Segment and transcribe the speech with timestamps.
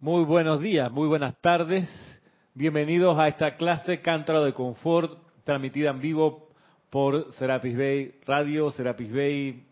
[0.00, 1.90] Muy buenos días, muy buenas tardes.
[2.54, 6.50] Bienvenidos a esta clase Cántaro de Confort, transmitida en vivo
[6.88, 9.64] por Serapis Bay Radio, Serapis Bay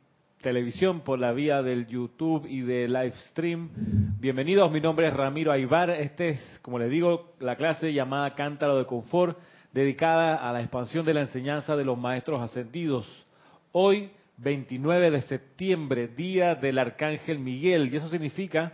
[0.43, 3.71] Televisión, por la vía del YouTube y de Livestream.
[4.19, 5.91] Bienvenidos, mi nombre es Ramiro Aybar.
[5.91, 9.39] Este es, como les digo, la clase llamada Cántaro de Confort,
[9.73, 13.07] dedicada a la expansión de la enseñanza de los maestros ascendidos.
[13.71, 18.73] Hoy, 29 de septiembre, día del Arcángel Miguel, y eso significa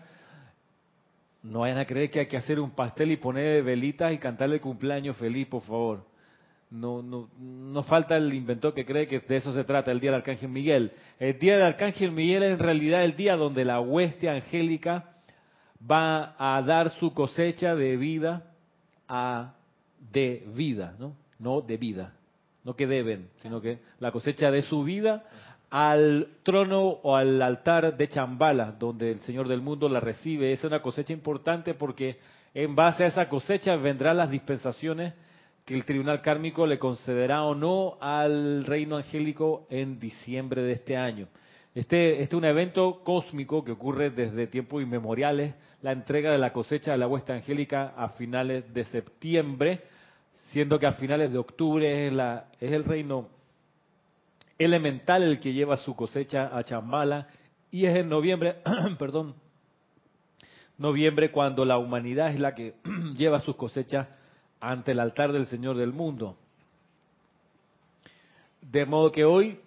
[1.43, 4.61] no vayan a creer que hay que hacer un pastel y poner velitas y cantarle
[4.61, 6.05] cumpleaños feliz, por favor.
[6.71, 10.11] No, no, no falta el inventor que cree que de eso se trata el Día
[10.11, 10.93] del Arcángel Miguel.
[11.19, 15.17] El Día del Arcángel Miguel es en realidad el día donde la hueste angélica
[15.91, 18.55] va a dar su cosecha de vida
[19.09, 19.55] a
[20.13, 21.15] de vida, ¿no?
[21.39, 22.15] No de vida,
[22.65, 25.25] no que deben, sino que la cosecha de su vida
[25.73, 30.53] al trono o al altar de Chambala, donde el Señor del mundo la recibe.
[30.53, 32.19] Es una cosecha importante porque
[32.53, 35.15] en base a esa cosecha vendrán las dispensaciones
[35.65, 40.99] que el tribunal kármico le concederá o no al reino angélico en diciembre de este
[40.99, 41.29] año.
[41.75, 46.53] Este, este es un evento cósmico que ocurre desde tiempos inmemoriales, la entrega de la
[46.53, 49.81] cosecha de la huesta angélica a finales de septiembre,
[50.51, 53.29] siendo que a finales de octubre es, la, es el reino
[54.65, 57.29] elemental el que lleva su cosecha a Chambala
[57.71, 58.57] y es en noviembre,
[58.99, 59.35] perdón,
[60.79, 62.75] noviembre cuando la humanidad es la que
[63.17, 64.09] lleva sus cosechas
[64.61, 66.37] ante el altar del Señor del mundo.
[68.61, 69.59] De modo que hoy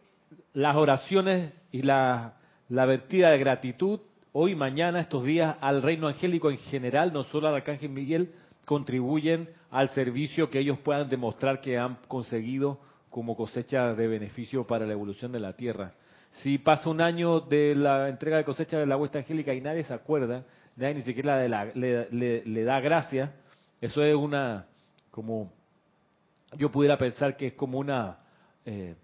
[0.54, 2.36] las oraciones y la,
[2.70, 4.00] la vertida de gratitud,
[4.32, 8.34] hoy, mañana, estos días, al reino angélico en general, no solo al arcángel Miguel,
[8.66, 12.80] contribuyen al servicio que ellos puedan demostrar que han conseguido
[13.16, 15.94] como cosecha de beneficio para la evolución de la Tierra.
[16.42, 19.86] Si pasa un año de la entrega de cosecha de la huesta angélica y nadie
[19.86, 20.44] se acuerda,
[20.76, 23.32] nadie ni siquiera le, da gracia,
[23.80, 24.66] eso es una,
[25.12, 25.54] como,
[26.58, 28.18] yo pudiera pensar que es como una
[28.66, 28.96] eh,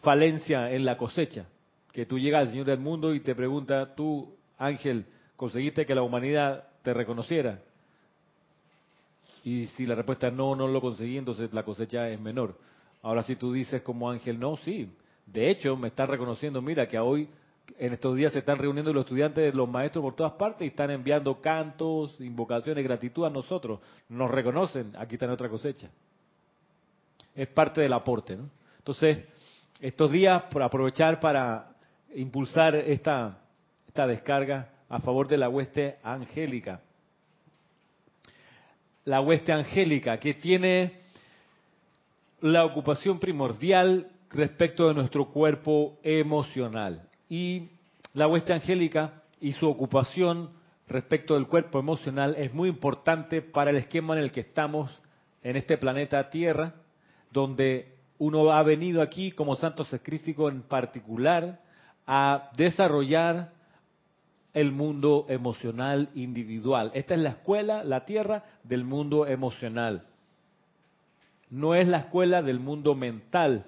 [0.00, 1.44] falencia en la cosecha,
[1.92, 5.04] que tú llegas al Señor del mundo y te pregunta, tú, ángel,
[5.36, 7.58] ¿conseguiste que la humanidad te reconociera?
[9.44, 12.56] Y si la respuesta es no, no lo conseguí, entonces la cosecha es menor.
[13.02, 14.90] Ahora si tú dices como ángel, no, sí.
[15.26, 17.28] De hecho, me están reconociendo, mira, que hoy,
[17.78, 20.90] en estos días se están reuniendo los estudiantes, los maestros por todas partes y están
[20.90, 23.80] enviando cantos, invocaciones, gratitud a nosotros.
[24.08, 25.88] Nos reconocen, aquí está otra cosecha.
[27.34, 28.50] Es parte del aporte, ¿no?
[28.78, 29.24] Entonces,
[29.80, 31.70] estos días, por aprovechar para
[32.14, 33.38] impulsar esta,
[33.86, 36.80] esta descarga a favor de la hueste angélica.
[39.04, 41.00] La hueste angélica que tiene
[42.40, 47.08] la ocupación primordial respecto de nuestro cuerpo emocional.
[47.28, 47.70] Y
[48.14, 50.50] la hueste angélica y su ocupación
[50.88, 54.90] respecto del cuerpo emocional es muy importante para el esquema en el que estamos
[55.42, 56.74] en este planeta Tierra,
[57.30, 61.60] donde uno ha venido aquí como santo sacrífico en particular
[62.06, 63.52] a desarrollar
[64.52, 66.90] el mundo emocional individual.
[66.94, 70.09] Esta es la escuela, la tierra del mundo emocional
[71.50, 73.66] no es la escuela del mundo mental.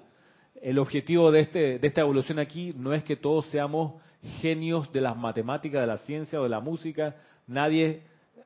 [0.61, 4.01] El objetivo de, este, de esta evolución aquí no es que todos seamos
[4.39, 7.15] genios de las matemáticas, de la ciencia o de la música.
[7.45, 8.03] Nadie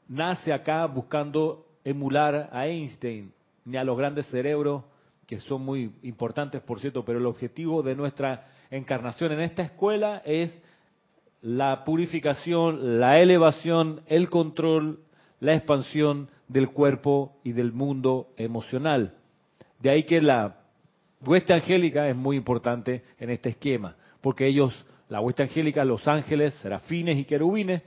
[0.07, 3.31] nace acá buscando emular a Einstein
[3.65, 4.83] ni a los grandes cerebros,
[5.27, 10.21] que son muy importantes, por cierto, pero el objetivo de nuestra encarnación en esta escuela
[10.25, 10.57] es
[11.41, 15.01] la purificación, la elevación, el control,
[15.39, 19.16] la expansión del cuerpo y del mundo emocional.
[19.79, 20.57] De ahí que la
[21.25, 26.53] hueste angélica es muy importante en este esquema, porque ellos, la hueste angélica, los ángeles,
[26.55, 27.83] serafines y querubines,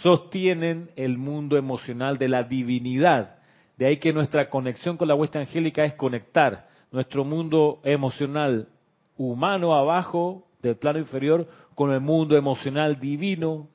[0.00, 3.36] sostienen el mundo emocional de la divinidad.
[3.76, 8.68] De ahí que nuestra conexión con la hueste angélica es conectar nuestro mundo emocional
[9.16, 13.68] humano abajo del plano inferior con el mundo emocional divino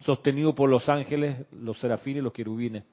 [0.00, 2.84] sostenido por los ángeles, los serafines y los querubines.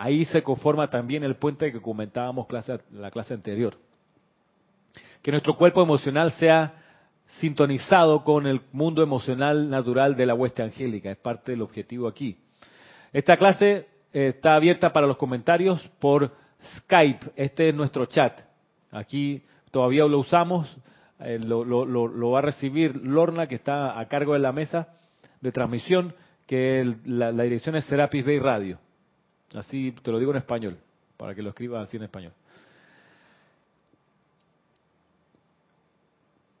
[0.00, 2.46] Ahí se conforma también el puente que comentábamos
[2.92, 3.76] la clase anterior.
[5.22, 6.72] Que nuestro cuerpo emocional sea
[7.40, 11.10] sintonizado con el mundo emocional natural de la hueste angélica.
[11.10, 12.38] Es parte del objetivo aquí.
[13.12, 16.30] Esta clase eh, está abierta para los comentarios por
[16.76, 17.32] Skype.
[17.34, 18.38] Este es nuestro chat.
[18.92, 19.42] Aquí
[19.72, 20.78] todavía lo usamos.
[21.18, 24.94] Eh, lo, va a recibir Lorna, que está a cargo de la mesa
[25.40, 26.14] de transmisión,
[26.46, 28.78] que la, la dirección es Serapis Bay Radio.
[29.54, 30.78] Así te lo digo en español,
[31.16, 32.32] para que lo escribas así en español.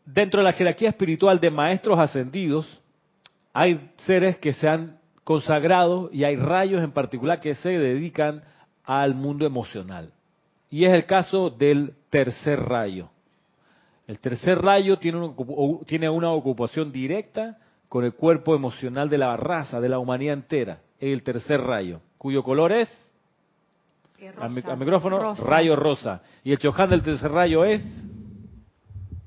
[0.04, 2.66] Dentro de la jerarquía espiritual de maestros ascendidos,
[3.52, 8.42] hay seres que se han consagrados y hay rayos en particular que se dedican
[8.84, 10.10] al mundo emocional.
[10.70, 13.10] Y es el caso del tercer rayo.
[14.06, 17.58] El tercer rayo tiene una ocupación directa
[17.90, 20.80] con el cuerpo emocional de la raza, de la humanidad entera.
[20.98, 22.88] El tercer rayo, cuyo color es,
[24.40, 26.22] al, micrófono, rayo rosa.
[26.42, 27.84] Y el Chohan del tercer rayo es...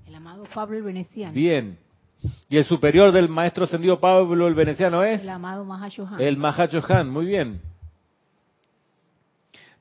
[0.06, 1.34] El amado Pablo el Veneciano.
[1.34, 1.78] Bien.
[2.50, 5.22] Y el superior del maestro ascendido Pablo el Veneciano es...
[5.22, 6.20] El amado Mahachohan.
[6.20, 7.62] El Mahachohan, muy bien.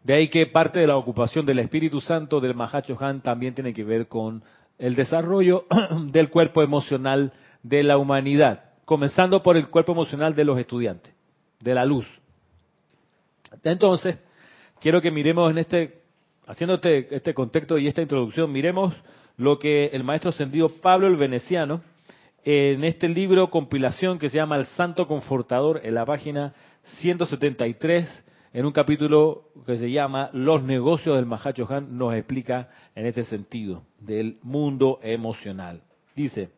[0.04, 3.84] De ahí que parte de la ocupación del Espíritu Santo del Mahachohan también tiene que
[3.84, 4.42] ver con
[4.78, 5.66] el desarrollo
[6.06, 11.12] del cuerpo emocional de la humanidad, comenzando por el cuerpo emocional de los estudiantes,
[11.60, 12.06] de la luz.
[13.64, 14.16] Entonces,
[14.80, 16.02] quiero que miremos en este,
[16.46, 18.94] haciéndote este contexto y esta introducción, miremos
[19.36, 21.82] lo que el maestro ascendido Pablo el Veneciano,
[22.44, 26.54] en este libro compilación que se llama El Santo Confortador, en la página
[27.00, 33.06] 173, en un capítulo que se llama Los negocios del Mahacho Han, nos explica en
[33.06, 35.82] este sentido del mundo emocional.
[36.16, 36.50] Dice,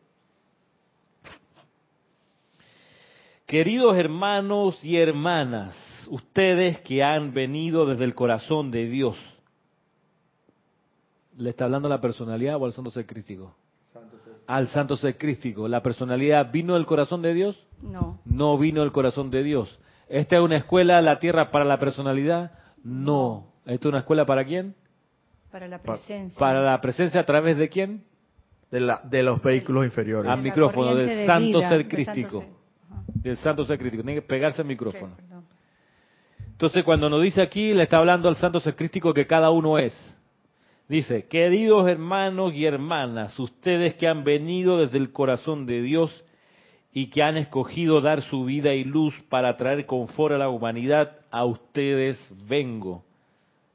[3.45, 9.17] queridos hermanos y hermanas, ustedes que han venido desde el corazón de Dios,
[11.37, 13.55] ¿le está hablando a la personalidad o al santo ser crístico?
[14.45, 15.67] Al santo ser crístico.
[15.67, 17.65] ¿La personalidad vino del corazón de Dios?
[17.81, 18.19] No.
[18.25, 19.79] No vino del corazón de Dios.
[20.09, 22.51] ¿Esta es una escuela, la tierra, para la personalidad?
[22.83, 23.53] No.
[23.65, 24.75] ¿Esta es una escuela para quién?
[25.51, 26.37] Para la presencia.
[26.39, 28.03] ¿Para la presencia a través de quién?
[28.69, 30.31] De, la, de los vehículos inferiores.
[30.31, 32.43] Al micrófono, del santo ser crístico.
[33.07, 34.03] Del santo ser crístico.
[34.03, 35.15] Tiene que pegarse al micrófono.
[36.53, 39.77] Entonces, cuando nos dice aquí, le está hablando al santo ser crístico que cada uno
[39.77, 39.93] es.
[40.87, 46.23] Dice, queridos hermanos y hermanas, ustedes que han venido desde el corazón de Dios
[46.93, 51.17] y que han escogido dar su vida y luz para traer confort a la humanidad,
[51.31, 53.03] a ustedes vengo.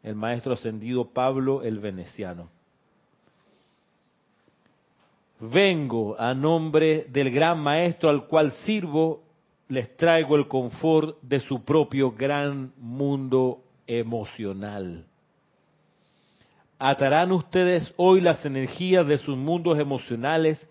[0.02, 2.50] El maestro ascendido Pablo el Veneciano.
[5.40, 9.24] Vengo a nombre del gran maestro al cual sirvo,
[9.68, 15.04] les traigo el confort de su propio gran mundo emocional.
[16.78, 20.66] Atarán ustedes hoy las energías de sus mundos emocionales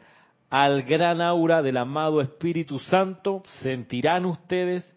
[0.49, 4.95] al gran aura del amado Espíritu Santo, sentirán ustedes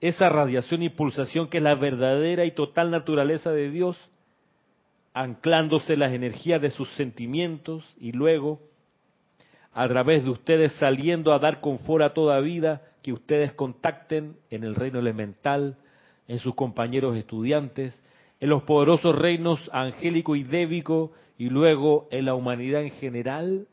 [0.00, 3.98] esa radiación y pulsación que es la verdadera y total naturaleza de Dios,
[5.12, 8.60] anclándose las energías de sus sentimientos y luego,
[9.72, 14.64] a través de ustedes saliendo a dar confort a toda vida que ustedes contacten en
[14.64, 15.76] el reino elemental,
[16.28, 17.98] en sus compañeros estudiantes,
[18.40, 23.66] en los poderosos reinos angélico y débico y luego en la humanidad en general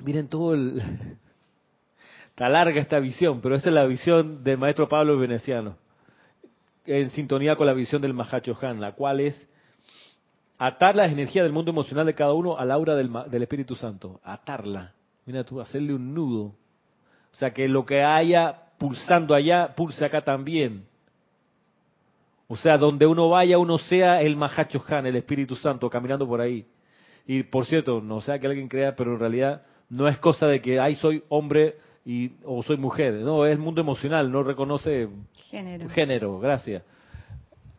[0.00, 0.80] Miren todo el...
[2.30, 5.78] Está larga esta visión, pero esa es la visión del maestro Pablo Veneciano,
[6.84, 9.48] en sintonía con la visión del Mahacho Han, la cual es
[10.58, 14.20] atar las energías del mundo emocional de cada uno al aura del, del Espíritu Santo,
[14.22, 14.92] atarla.
[15.24, 16.54] Mira tú, hacerle un nudo.
[17.36, 20.86] O sea, que lo que haya pulsando allá, pulse acá también.
[22.48, 26.40] O sea, donde uno vaya, uno sea el Mahacho Han, el Espíritu Santo, caminando por
[26.40, 26.64] ahí.
[27.26, 30.62] Y por cierto, no sea que alguien crea, pero en realidad no es cosa de
[30.62, 33.12] que, ay, soy hombre y, o soy mujer.
[33.14, 35.10] No, es el mundo emocional, no reconoce
[35.50, 35.90] género.
[35.90, 36.38] género.
[36.38, 36.84] Gracias.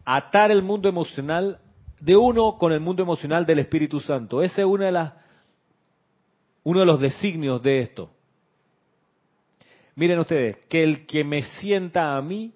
[0.06, 1.58] Atar el mundo emocional
[2.00, 4.44] de uno con el mundo emocional del Espíritu Santo.
[4.44, 5.14] Ese es una de las,
[6.64, 8.12] uno de los designios de esto.
[9.98, 12.54] Miren ustedes, que el que me sienta a mí,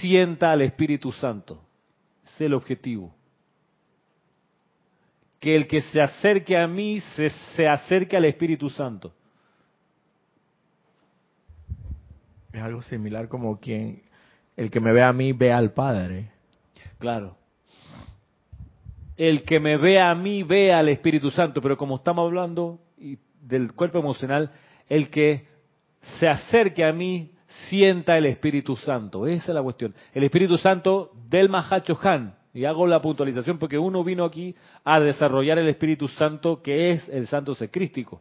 [0.00, 1.60] sienta al Espíritu Santo.
[2.24, 3.12] es el objetivo
[5.40, 9.14] que el que se acerque a mí se, se acerque al Espíritu Santo.
[12.52, 14.02] Es algo similar como quien
[14.56, 16.30] el que me ve a mí ve al Padre.
[16.98, 17.38] Claro.
[19.16, 22.78] El que me ve a mí ve al Espíritu Santo, pero como estamos hablando
[23.40, 24.50] del cuerpo emocional,
[24.90, 25.49] el que
[26.00, 27.32] se acerque a mí
[27.68, 29.26] sienta el Espíritu Santo.
[29.26, 29.94] Esa es la cuestión.
[30.14, 34.54] El Espíritu Santo del Mahacho Han, y hago la puntualización porque uno vino aquí
[34.84, 38.20] a desarrollar el Espíritu Santo que es el santo secrístico.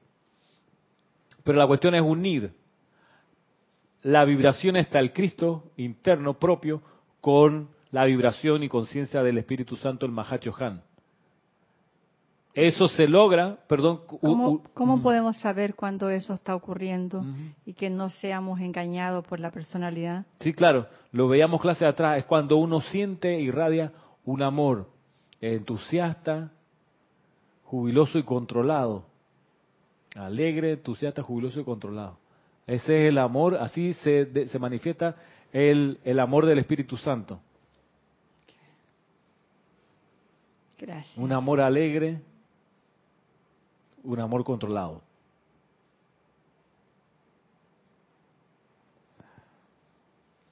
[1.43, 2.53] Pero la cuestión es unir
[4.01, 6.81] la vibración está el Cristo interno propio
[7.21, 10.83] con la vibración y conciencia del Espíritu Santo, el Mahacho Han.
[12.67, 14.01] Eso se logra, perdón.
[14.73, 17.23] ¿Cómo, podemos saber cuándo eso está ocurriendo
[17.65, 20.25] y que no seamos engañados por la personalidad?
[20.39, 23.93] Sí, claro, lo veíamos clase atrás, es cuando uno siente, irradia
[24.25, 24.87] un amor
[25.41, 26.51] entusiasta,
[27.63, 29.05] jubiloso y controlado.
[30.15, 32.17] Alegre, entusiasta, jubiloso y controlado.
[32.67, 35.15] Ese es el amor, así se, se manifiesta
[35.51, 37.39] el, el amor del Espíritu Santo.
[40.77, 41.17] Gracias.
[41.17, 42.21] Un amor alegre,
[44.13, 45.01] un amor controlado.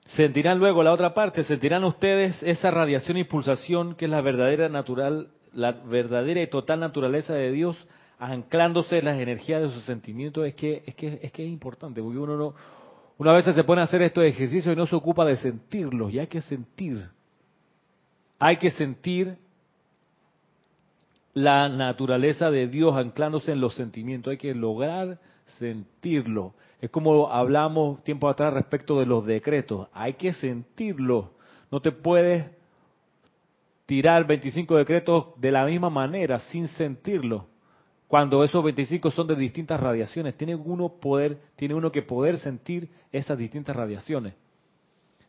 [0.05, 4.69] Sentirán luego la otra parte, sentirán ustedes esa radiación y pulsación que es la verdadera
[4.69, 7.77] natural, la verdadera y total naturaleza de Dios,
[8.17, 10.47] anclándose en las energías de sus sentimientos.
[10.47, 12.53] Es que es que es que es importante, porque uno no,
[13.17, 16.19] una vez se pone a hacer estos ejercicios y no se ocupa de sentirlos, y
[16.19, 17.09] hay que sentir.
[18.39, 19.37] Hay que sentir
[21.37, 24.31] la naturaleza de Dios anclándose en los sentimientos.
[24.31, 25.19] Hay que lograr
[25.59, 26.55] sentirlo.
[26.81, 29.87] Es como hablamos tiempo atrás respecto de los decretos.
[29.93, 31.33] Hay que sentirlo.
[31.71, 32.49] No te puedes
[33.85, 37.45] tirar 25 decretos de la misma manera sin sentirlo.
[38.07, 42.89] Cuando esos 25 son de distintas radiaciones, tiene uno poder, tiene uno que poder sentir
[43.11, 44.33] esas distintas radiaciones.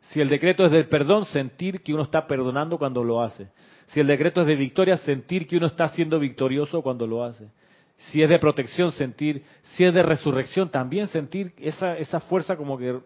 [0.00, 3.48] Si el decreto es del perdón, sentir que uno está perdonando cuando lo hace.
[3.88, 7.48] Si el decreto es de victoria, sentir que uno está siendo victorioso cuando lo hace.
[7.96, 9.42] Si es de protección, sentir.
[9.62, 13.00] Si es de resurrección, también sentir esa, esa fuerza como que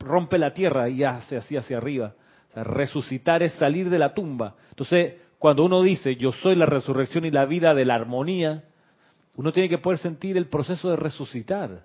[0.00, 2.14] rompe la tierra y hace así hacia arriba.
[2.50, 4.54] O sea, resucitar es salir de la tumba.
[4.70, 8.64] Entonces, cuando uno dice, yo soy la resurrección y la vida de la armonía,
[9.36, 11.84] uno tiene que poder sentir el proceso de resucitar.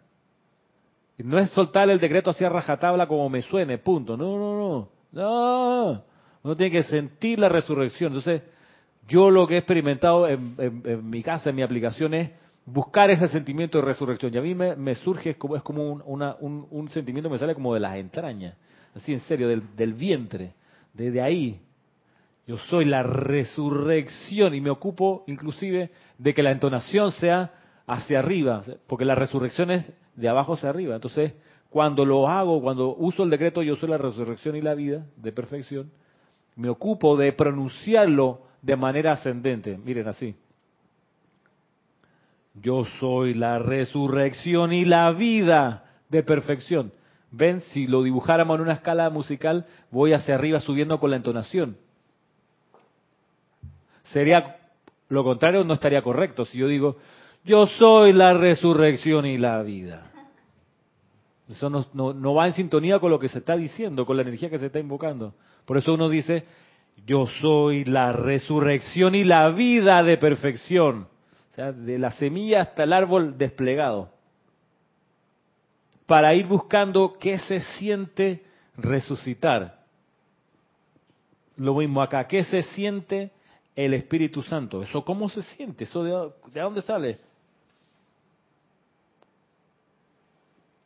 [1.19, 4.17] No es soltar el decreto hacia rajatabla como me suene, punto.
[4.17, 4.89] No, no, no.
[5.11, 6.12] No.
[6.43, 8.11] Uno tiene que sentir la resurrección.
[8.11, 8.41] Entonces,
[9.07, 12.31] yo lo que he experimentado en, mi casa, en mi aplicación, es
[12.65, 14.33] buscar ese sentimiento de resurrección.
[14.33, 17.73] Y a mí me, surge, es como, es como un, sentimiento que me sale como
[17.73, 18.55] de las entrañas,
[18.93, 20.53] así en serio, del, del vientre,
[20.93, 21.59] desde ahí.
[22.45, 27.53] Yo soy la resurrección y me ocupo inclusive de que la entonación sea
[27.87, 30.95] hacia arriba, porque la resurrección es de abajo hacia arriba.
[30.95, 31.33] Entonces,
[31.69, 35.31] cuando lo hago, cuando uso el decreto yo soy la resurrección y la vida de
[35.31, 35.91] perfección,
[36.55, 39.77] me ocupo de pronunciarlo de manera ascendente.
[39.77, 40.35] Miren así.
[42.55, 46.91] Yo soy la resurrección y la vida de perfección.
[47.31, 51.77] Ven, si lo dibujáramos en una escala musical, voy hacia arriba subiendo con la entonación.
[54.11, 54.57] Sería
[55.09, 56.45] lo contrario, no estaría correcto.
[56.45, 56.97] Si yo digo,
[57.43, 60.11] yo soy la resurrección y la vida.
[61.49, 64.49] Eso no, no, va en sintonía con lo que se está diciendo, con la energía
[64.49, 65.33] que se está invocando.
[65.65, 66.45] Por eso uno dice,
[67.05, 71.07] yo soy la resurrección y la vida de perfección.
[71.51, 74.09] O sea, de la semilla hasta el árbol desplegado.
[76.05, 78.43] Para ir buscando qué se siente
[78.77, 79.79] resucitar.
[81.55, 83.31] Lo mismo acá, ¿qué se siente
[83.75, 84.81] el Espíritu Santo?
[84.81, 85.83] ¿Eso cómo se siente?
[85.83, 87.19] ¿Eso de, de dónde sale?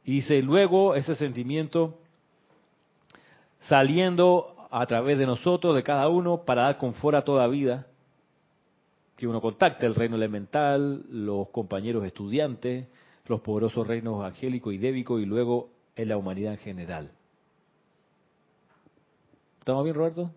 [0.03, 1.97] Y dice, luego ese sentimiento
[3.61, 7.87] saliendo a través de nosotros, de cada uno, para dar confort a toda vida,
[9.15, 12.87] que uno contacte el reino elemental, los compañeros estudiantes,
[13.25, 17.11] los poderosos reinos angélico y débico, y luego en la humanidad en general.
[19.59, 20.31] ¿Estamos bien, Roberto?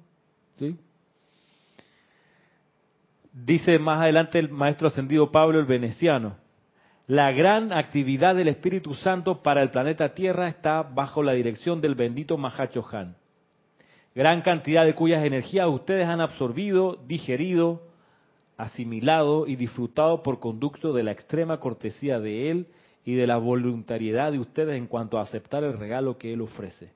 [0.59, 0.77] ¿Sí?
[3.33, 6.37] Dice más adelante el maestro ascendido Pablo el Veneciano,
[7.07, 11.95] la gran actividad del Espíritu Santo para el planeta Tierra está bajo la dirección del
[11.95, 13.17] bendito Mahacho Han.
[14.15, 17.83] Gran cantidad de cuyas energías ustedes han absorbido, digerido,
[18.57, 22.67] asimilado y disfrutado por conducto de la extrema cortesía de Él
[23.05, 26.93] y de la voluntariedad de ustedes en cuanto a aceptar el regalo que Él ofrece.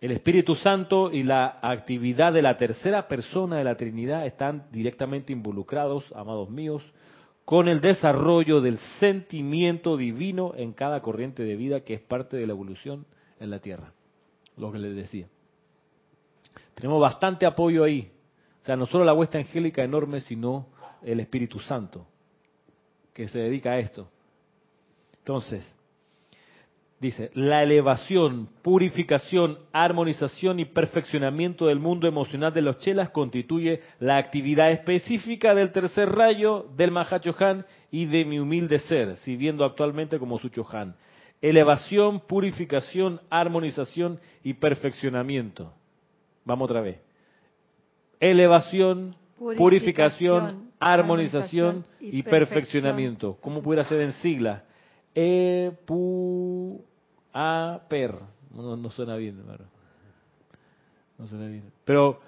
[0.00, 5.32] El Espíritu Santo y la actividad de la tercera persona de la Trinidad están directamente
[5.32, 6.82] involucrados, amados míos,
[7.44, 12.46] con el desarrollo del sentimiento divino en cada corriente de vida que es parte de
[12.46, 13.06] la evolución
[13.40, 13.92] en la Tierra.
[14.56, 15.26] Lo que les decía.
[16.74, 18.10] Tenemos bastante apoyo ahí.
[18.62, 20.66] O sea, no solo la huesta angélica enorme, sino
[21.02, 22.06] el Espíritu Santo,
[23.12, 24.08] que se dedica a esto.
[25.18, 25.74] Entonces,
[27.00, 34.16] Dice, la elevación, purificación, armonización y perfeccionamiento del mundo emocional de los chelas constituye la
[34.16, 40.40] actividad específica del tercer rayo del Mahachohan y de mi humilde ser, sirviendo actualmente como
[40.40, 40.96] su Chohan.
[41.40, 45.72] Elevación, purificación, armonización y perfeccionamiento.
[46.48, 46.98] Vamos otra vez.
[48.18, 49.14] Elevación,
[49.58, 53.36] purificación, armonización, y perfeccionamiento.
[53.42, 54.64] ¿Cómo pudiera ser en sigla?
[55.14, 56.82] E, pu,
[57.34, 58.14] a, per.
[58.54, 59.44] No, suena bien,
[61.18, 61.64] No suena bien.
[61.84, 62.18] Pero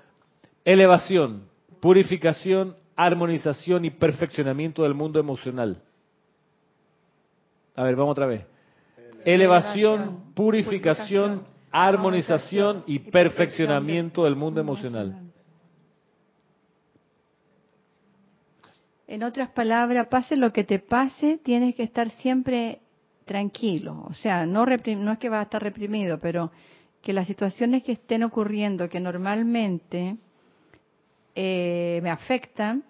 [0.67, 1.45] elevación,
[1.81, 5.83] purificación, armonización y perfeccionamiento del mundo emocional.
[7.75, 8.45] A ver, vamos otra vez.
[9.25, 15.31] elevación, purificación, armonización y perfeccionamiento del mundo emocional.
[19.07, 22.81] En otras palabras, pase lo que te pase, tienes que estar siempre
[23.25, 24.05] tranquilo.
[24.09, 26.53] O sea, no, no es que va a estar reprimido, pero
[27.03, 30.17] que las situaciones que estén ocurriendo, que normalmente
[31.35, 32.85] eh, me afectan,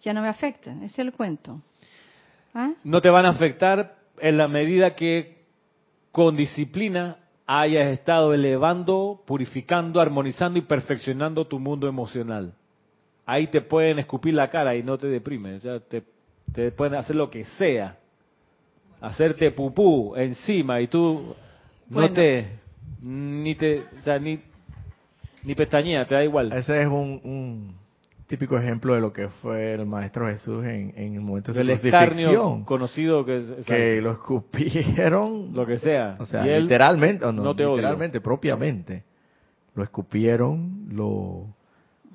[0.00, 0.82] ya no me afectan.
[0.82, 1.62] Ese es el cuento.
[2.54, 2.72] ¿Ah?
[2.84, 5.37] No te van a afectar en la medida que
[6.24, 12.52] con disciplina hayas estado elevando, purificando, armonizando y perfeccionando tu mundo emocional
[13.28, 15.60] ahí te pueden escupir la cara y no te deprimen.
[15.64, 16.02] O te,
[16.52, 17.98] te pueden hacer lo que sea.
[19.02, 21.36] Hacerte pupú encima y tú
[21.88, 22.58] no te
[23.02, 24.40] ni te o sea, ni
[25.44, 26.52] ni pestañea, te da igual.
[26.52, 27.77] Ese es un,
[28.28, 31.80] típico ejemplo de lo que fue el maestro Jesús en, en el momento de su
[31.80, 32.62] crucifixión.
[32.64, 36.16] conocido que que lo escupieron, lo que sea.
[36.20, 39.02] O sea, literalmente o no, literalmente, propiamente.
[39.74, 41.46] Lo escupieron, lo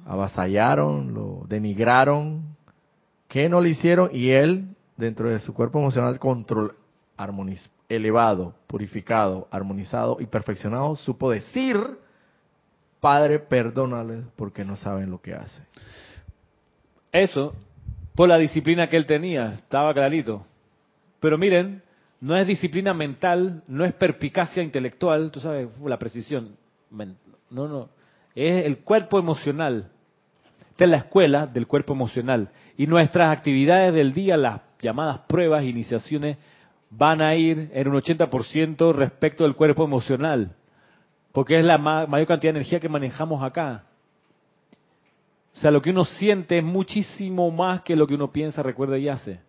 [0.05, 2.43] avasallaron, lo denigraron,
[3.27, 4.09] ¿qué no le hicieron?
[4.13, 4.67] Y él,
[4.97, 6.75] dentro de su cuerpo emocional control,
[7.17, 11.77] armoniz, elevado, purificado, armonizado y perfeccionado, supo decir,
[12.99, 15.65] Padre, perdónales porque no saben lo que hacen.
[17.13, 17.53] Eso,
[18.15, 20.45] por la disciplina que él tenía, estaba clarito.
[21.19, 21.83] Pero miren,
[22.19, 26.57] no es disciplina mental, no es perpicacia intelectual, tú sabes, la precisión.
[27.49, 27.89] No, no.
[28.33, 29.91] Es el cuerpo emocional.
[30.71, 32.49] Esta es la escuela del cuerpo emocional.
[32.77, 36.37] Y nuestras actividades del día, las llamadas pruebas, iniciaciones,
[36.89, 40.55] van a ir en un 80% respecto del cuerpo emocional.
[41.31, 43.83] Porque es la mayor cantidad de energía que manejamos acá.
[45.55, 48.97] O sea, lo que uno siente es muchísimo más que lo que uno piensa, recuerda
[48.97, 49.39] y hace.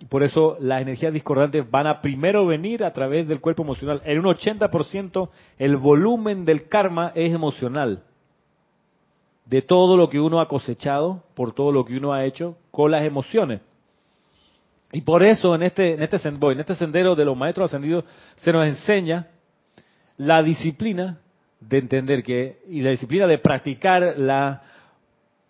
[0.00, 4.02] Y por eso las energías discordantes van a primero venir a través del cuerpo emocional.
[4.04, 8.02] En un 80% el volumen del karma es emocional
[9.46, 12.90] de todo lo que uno ha cosechado, por todo lo que uno ha hecho con
[12.90, 13.60] las emociones.
[14.90, 18.04] Y por eso en este, en este, en este sendero de los maestros ascendidos
[18.36, 19.28] se nos enseña
[20.16, 21.18] la disciplina
[21.60, 24.62] de entender que, y la disciplina de practicar la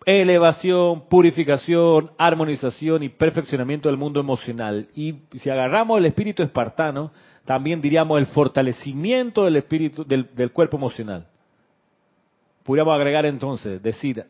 [0.05, 4.87] elevación, purificación, armonización y perfeccionamiento del mundo emocional.
[4.95, 7.11] Y si agarramos el espíritu espartano,
[7.43, 11.25] también diríamos el fortalecimiento del espíritu, del cuerpo emocional.
[12.63, 14.25] Podríamos agregar entonces, decir,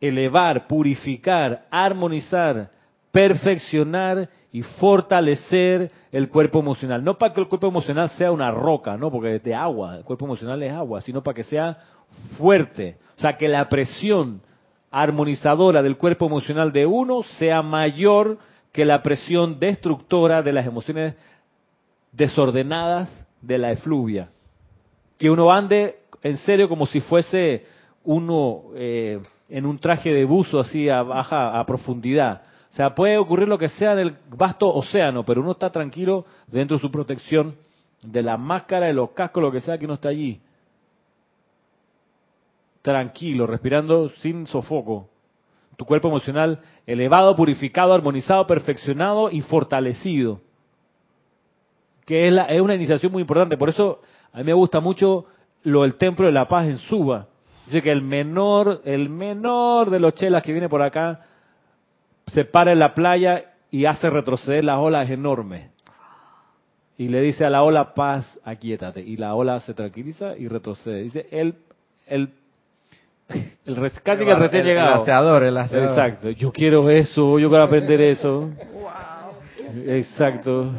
[0.00, 2.70] elevar, purificar, armonizar,
[3.10, 7.02] perfeccionar y fortalecer el cuerpo emocional.
[7.02, 10.04] No para que el cuerpo emocional sea una roca, no, porque es de agua, el
[10.04, 11.78] cuerpo emocional es agua, sino para que sea
[12.36, 12.96] fuerte.
[13.16, 14.42] O sea, que la presión
[14.92, 18.38] armonizadora del cuerpo emocional de uno sea mayor
[18.72, 21.14] que la presión destructora de las emociones
[22.12, 24.28] desordenadas de la efluvia.
[25.18, 27.64] Que uno ande en serio como si fuese
[28.04, 32.42] uno eh, en un traje de buzo así a baja a profundidad.
[32.72, 36.24] O sea, puede ocurrir lo que sea en el vasto océano, pero uno está tranquilo
[36.46, 37.54] dentro de su protección,
[38.02, 40.40] de la máscara, de los cascos, lo que sea que uno está allí.
[42.82, 45.08] Tranquilo, respirando sin sofoco.
[45.76, 50.40] Tu cuerpo emocional elevado, purificado, armonizado, perfeccionado y fortalecido.
[52.04, 53.56] Que es, una iniciación muy importante.
[53.56, 54.00] Por eso
[54.32, 55.26] a mí me gusta mucho
[55.62, 57.28] lo del Templo de la Paz en Suba.
[57.66, 61.20] Dice que el menor, el menor de los chelas que viene por acá
[62.26, 65.70] se para en la playa y hace retroceder las olas enormes.
[66.98, 69.00] Y le dice a la ola, paz, aquíétate.
[69.00, 71.02] Y la ola se tranquiliza y retrocede.
[71.02, 71.56] Dice, el,
[72.06, 72.30] el,
[73.66, 75.04] el, casi que el recién llegado.
[75.42, 76.30] El el Exacto.
[76.30, 78.50] Yo quiero eso, yo quiero aprender eso.
[79.86, 80.70] Exacto.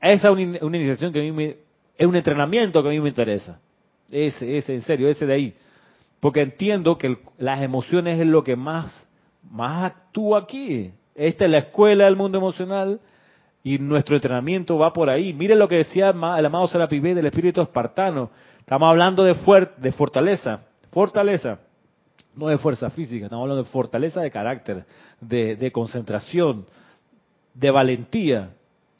[0.00, 1.56] Esa es una, una iniciación que a mí me,
[1.96, 3.60] es un entrenamiento que a mí me interesa.
[4.10, 5.54] Ese, ese, en serio, ese de ahí.
[6.18, 9.06] Porque entiendo que las emociones es lo que más,
[9.50, 10.92] más actúa aquí.
[11.14, 13.00] Esta es la escuela del mundo emocional
[13.62, 15.32] y nuestro entrenamiento va por ahí.
[15.34, 18.30] Miren lo que decía el amado Sarapibé del espíritu espartano.
[18.70, 19.34] Estamos hablando de,
[19.78, 20.60] de fortaleza.
[20.92, 21.58] Fortaleza.
[22.36, 24.84] No de fuerza física, estamos hablando de fortaleza de carácter,
[25.20, 26.66] de, concentración,
[27.52, 28.50] de valentía,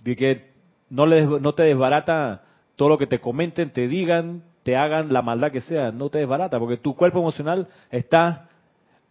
[0.02, 0.50] de que
[0.88, 2.42] no, no te desbarata
[2.74, 6.18] todo lo que te comenten, te digan, te hagan la maldad que sea, no te
[6.18, 8.48] desbarata, porque tu cuerpo emocional está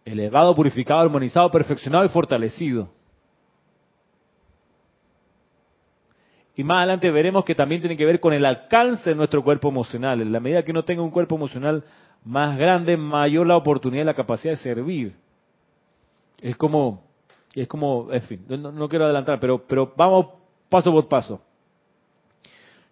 [0.04, 2.90] elevado, purificado, armonizado, perfeccionado y fortalecido.
[6.56, 9.68] Y más adelante veremos que también tiene que ver con el alcance de nuestro cuerpo
[9.68, 10.20] emocional.
[10.20, 11.84] En la medida que uno tenga un cuerpo emocional
[12.24, 15.14] más grande, mayor la oportunidad y la capacidad de servir.
[16.40, 17.04] Es como,
[17.54, 20.26] es como, en fin, no, quiero adelantar, pero, pero vamos
[20.68, 21.40] paso por paso.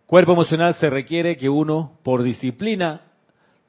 [0.06, 3.02] Cuerpo emocional se requiere que uno, por disciplina,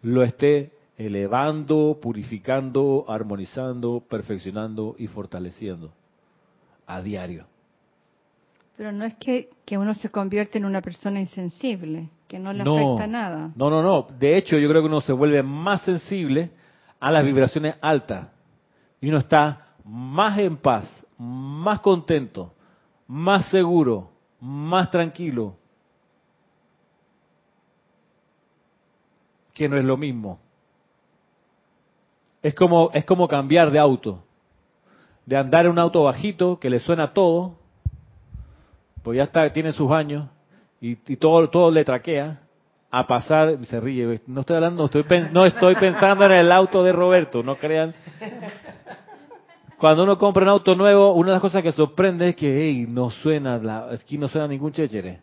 [0.02, 5.92] lo esté elevando, purificando, armonizando, perfeccionando y fortaleciendo
[6.86, 7.46] a diario.
[8.80, 13.08] Pero no es que, uno se convierte en una persona insensible, que no le afecta
[13.08, 13.52] nada.
[13.54, 14.08] No, no, no.
[14.18, 16.52] De hecho, yo creo que uno se vuelve más sensible
[16.98, 18.30] a las vibraciones altas.
[19.02, 20.88] Y uno está más en paz,
[21.18, 22.54] más contento,
[23.06, 25.58] más seguro, más tranquilo.
[29.54, 30.40] Que no es lo mismo.
[32.42, 34.24] Es como, es como cambiar de auto.
[35.26, 37.59] De andar en un auto bajito que le suena todo,
[39.04, 40.28] pues ya está, tiene sus años
[40.82, 42.40] y, todo, todo le traquea,
[42.92, 46.92] a pasar, se ríe, no estoy hablando, estoy, no estoy pensando en el auto de
[46.92, 47.94] Roberto, no crean.
[49.78, 52.86] Cuando uno compra un auto nuevo, una de las cosas que sorprende es que hey,
[52.90, 55.22] no suena, la, aquí no suena ningún chéchere.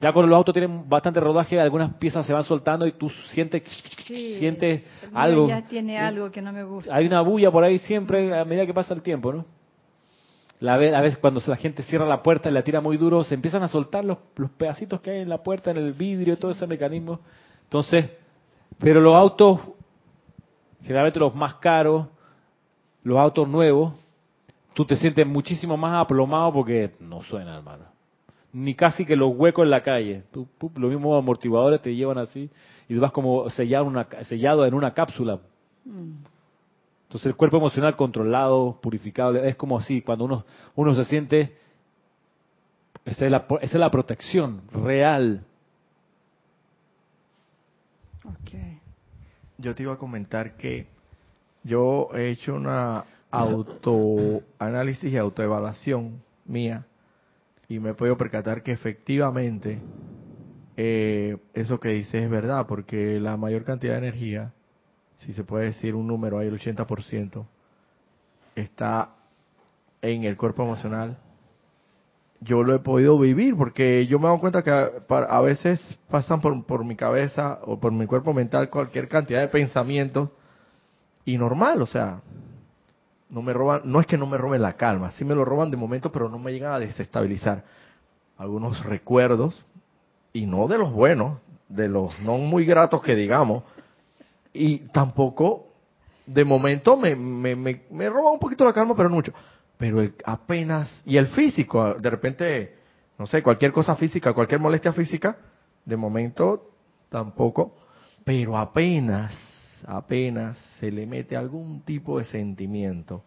[0.00, 3.64] Ya cuando los autos tienen bastante rodaje, algunas piezas se van soltando y tú sientes,
[4.04, 5.48] sientes algo.
[5.48, 6.94] Ya tiene algo que no me gusta.
[6.94, 9.44] Hay una bulla por ahí siempre a medida que pasa el tiempo, ¿no?
[10.60, 13.34] La a veces cuando la gente cierra la puerta y la tira muy duro, se
[13.34, 14.18] empiezan a soltar los,
[14.56, 17.20] pedacitos que hay en la puerta, en el vidrio, todo ese mecanismo.
[17.64, 18.10] Entonces,
[18.78, 19.60] pero los autos,
[20.82, 22.08] generalmente los más caros,
[23.04, 23.94] los autos nuevos,
[24.74, 27.84] tú te sientes muchísimo más aplomado porque no suena, hermano.
[28.52, 30.24] Ni casi que los huecos en la calle.
[30.32, 32.50] los mismos amortiguadores te llevan así
[32.88, 33.92] y tú vas como sellado,
[34.22, 35.38] sellado en una cápsula.
[35.84, 36.37] Mm.
[37.08, 40.44] Entonces el cuerpo emocional controlado, purificado, es como así, cuando uno,
[40.76, 41.56] uno se siente,
[43.06, 45.42] esa es, la, esa es la protección real.
[48.42, 48.78] Okay.
[49.56, 50.86] Yo te iba a comentar que
[51.64, 56.84] yo he hecho una autoanálisis y autoevaluación mía
[57.70, 59.78] y me he podido percatar que efectivamente
[60.76, 64.52] eh, eso que dice es verdad, porque la mayor cantidad de energía
[65.18, 67.44] si se puede decir un número, ahí el 80%,
[68.54, 69.10] está
[70.02, 71.18] en el cuerpo emocional.
[72.40, 76.64] Yo lo he podido vivir porque yo me doy cuenta que a, veces pasan por,
[76.66, 80.30] por mi cabeza o por mi cuerpo mental cualquier cantidad de pensamientos
[81.24, 82.22] y normal, o sea,
[83.28, 85.70] no me roban, no es que no me roben la calma, sí me lo roban
[85.70, 87.64] de momento, pero no me llegan a desestabilizar.
[88.38, 89.64] Algunos recuerdos,
[90.32, 93.64] y no de los buenos, de los no muy gratos que digamos,
[94.52, 95.68] y tampoco,
[96.26, 99.32] de momento, me, me, me, roba un poquito la calma, pero no mucho.
[99.76, 102.74] Pero apenas, y el físico, de repente,
[103.18, 105.38] no sé, cualquier cosa física, cualquier molestia física,
[105.84, 106.70] de momento
[107.08, 107.74] tampoco,
[108.24, 109.34] pero apenas,
[109.86, 113.22] apenas se le mete algún tipo de sentimiento,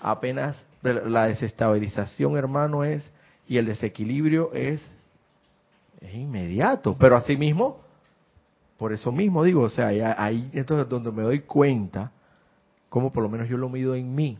[0.00, 3.08] apenas la desestabilización, hermano, es,
[3.46, 4.80] y el desequilibrio es,
[6.00, 7.81] es inmediato, pero asimismo,
[8.82, 9.86] por eso mismo digo, o sea,
[10.18, 12.10] ahí entonces donde me doy cuenta,
[12.88, 14.36] como por lo menos yo lo mido en mí.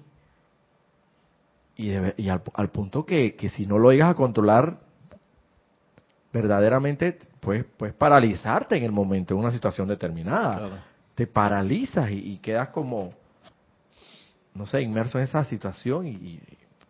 [1.77, 4.81] Y, y al, punto que, que, si no lo llegas a controlar,
[6.33, 10.87] verdaderamente, pues, pues paralizarte en el momento, en una situación determinada.
[11.15, 13.13] Te paralizas y, quedas como,
[14.55, 16.41] no sé, inmerso en esa situación y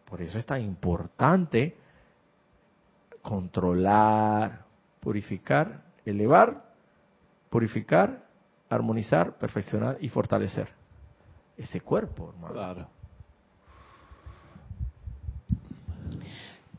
[0.09, 1.77] por eso es tan importante
[3.21, 4.65] controlar,
[5.01, 6.72] purificar, elevar
[7.53, 8.25] purificar,
[8.71, 10.71] armonizar, perfeccionar y fortalecer
[11.59, 12.55] ese cuerpo, hermano.
[12.55, 12.89] Claro.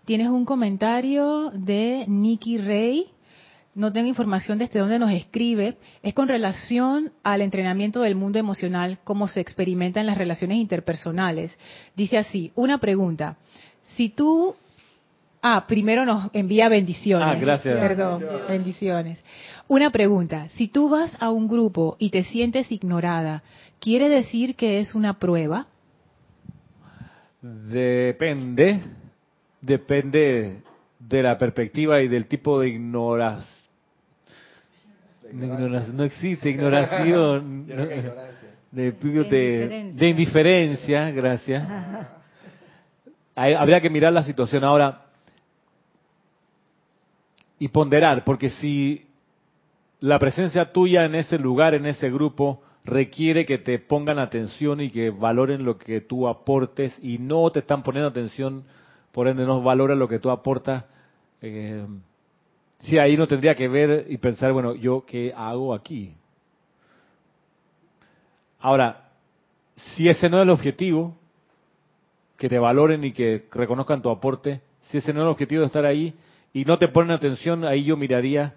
[0.03, 3.05] Tienes un comentario de Nikki Rey.
[3.75, 5.77] No tengo información desde dónde nos escribe.
[6.01, 11.59] Es con relación al entrenamiento del mundo emocional, cómo se experimenta en las relaciones interpersonales.
[11.95, 13.37] Dice así, una pregunta.
[13.83, 14.55] Si tú
[15.45, 17.27] Ah, primero nos envía bendiciones.
[17.29, 17.77] Ah, gracias.
[17.77, 19.21] Perdón, bendiciones.
[19.67, 20.47] Una pregunta.
[20.47, 23.43] Si tú vas a un grupo y te sientes ignorada,
[23.81, 25.67] ¿quiere decir que es una prueba?
[27.41, 28.83] Depende.
[29.59, 30.61] Depende
[30.97, 33.45] de la perspectiva y del tipo de ignoración.
[35.33, 37.67] No existe ignoración.
[38.73, 41.63] De, de, de, indiferencia, gracias.
[43.35, 45.02] habría que mirar la situación ahora
[47.63, 49.07] y ponderar, porque si
[50.01, 54.89] la presencia tuya en ese lugar, en ese grupo, requiere que te pongan atención y
[54.89, 58.65] que valoren lo que tú aportes y no te están poniendo atención,
[59.13, 60.83] por ende no valoran lo que tú aportas,
[61.41, 61.87] eh,
[62.79, 66.13] si ahí no tendría que ver y pensar, bueno, ¿yo qué hago aquí?
[68.59, 69.09] Ahora,
[69.77, 71.15] si ese no es el objetivo,
[72.35, 75.67] que te valoren y que reconozcan tu aporte, si ese no es el objetivo de
[75.67, 76.13] estar ahí,
[76.53, 78.55] y no te ponen atención, ahí yo miraría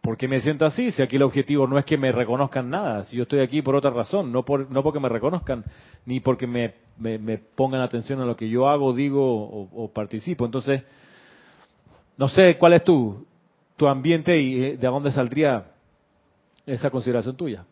[0.00, 0.90] ¿Por qué me siento así?
[0.92, 3.74] Si aquí el objetivo no es que me reconozcan nada, si yo estoy aquí por
[3.74, 5.64] otra razón, no, por, no porque me reconozcan,
[6.06, 10.46] ni porque me, me, pongan atención a lo que yo hago, digo o, participo.
[10.46, 10.82] Entonces,
[12.16, 13.26] no sé cuál es tu,
[13.76, 15.72] tu ambiente y eh, de dónde saldría
[16.64, 17.64] esa consideración tuya.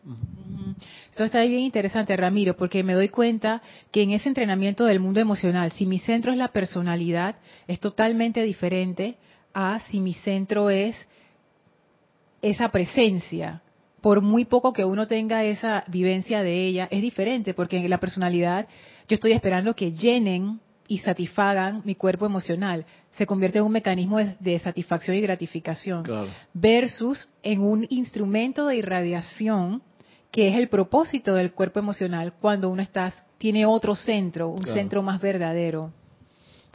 [1.10, 5.20] Esto está bien interesante, Ramiro, porque me doy cuenta que en ese entrenamiento del mundo
[5.20, 7.36] emocional, si mi centro es la personalidad,
[7.66, 9.16] es totalmente diferente
[9.58, 11.08] a si mi centro es
[12.42, 13.62] esa presencia,
[14.02, 17.98] por muy poco que uno tenga esa vivencia de ella, es diferente, porque en la
[17.98, 18.68] personalidad
[19.08, 22.84] yo estoy esperando que llenen y satisfagan mi cuerpo emocional.
[23.12, 26.04] Se convierte en un mecanismo de, satisfacción y gratificación.
[26.52, 29.82] Versus en un instrumento de irradiación
[30.30, 35.02] que es el propósito del cuerpo emocional cuando uno está, tiene otro centro, un centro
[35.02, 35.92] más verdadero.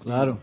[0.01, 0.39] Claro,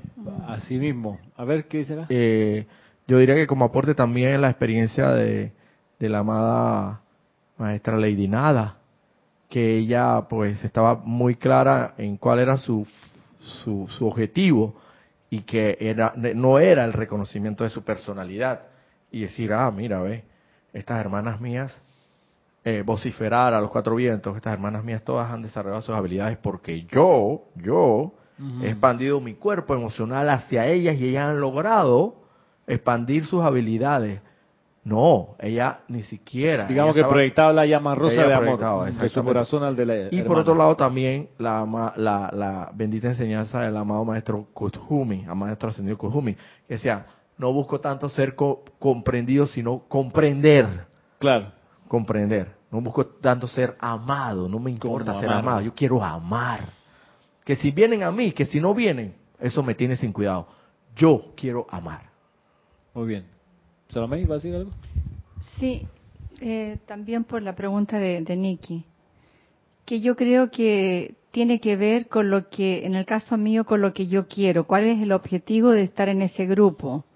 [0.46, 1.18] así mismo.
[1.36, 2.06] A ver, ¿qué acá?
[2.08, 2.66] Eh,
[3.06, 5.52] yo diría que como aporte también la experiencia de,
[5.98, 7.00] la amada
[7.56, 8.76] maestra Lady Nada,
[9.48, 12.86] que ella pues estaba muy clara en cuál era su,
[13.40, 14.76] su, objetivo
[15.30, 18.62] y que era, no era el reconocimiento de su personalidad
[19.10, 20.24] y decir, ah, mira, ve,
[20.72, 21.80] estas hermanas mías,
[22.64, 26.82] eh, vociferar a los cuatro vientos, estas hermanas mías todas han desarrollado sus habilidades porque
[26.82, 28.12] yo, yo,
[28.62, 32.16] he expandido mi cuerpo emocional hacia ellas y ellas han logrado
[32.66, 34.20] expandir sus habilidades.
[34.84, 36.66] No, ella ni siquiera.
[36.66, 40.22] Digamos que proyectaba la llama rosa de amor de su corazón al de la Y
[40.22, 45.68] por otro lado también la, la, la bendita enseñanza del amado maestro Kuthumi, al maestro
[45.68, 47.04] ascendido Kuthumi, que decía,
[47.36, 50.86] no busco tanto ser comprendido, sino comprender.
[51.18, 51.52] Claro.
[51.86, 52.56] Comprender.
[52.70, 56.77] No busco tanto ser amado, no me importa ser amado, yo quiero amar.
[57.48, 60.48] Que si vienen a mí, que si no vienen, eso me tiene sin cuidado.
[60.94, 62.02] Yo quiero amar.
[62.92, 63.24] Muy bien.
[63.88, 64.70] Salomé, ¿va a decir algo?
[65.56, 65.86] Sí,
[66.42, 68.84] eh, también por la pregunta de, de Nicky,
[69.86, 73.80] que yo creo que tiene que ver con lo que, en el caso mío, con
[73.80, 74.64] lo que yo quiero.
[74.64, 77.06] ¿Cuál es el objetivo de estar en ese grupo?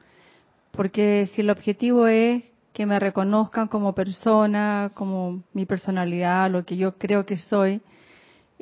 [0.71, 2.43] Porque si el objetivo es
[2.73, 7.83] que me reconozcan como persona, como mi personalidad, lo que yo creo que soy,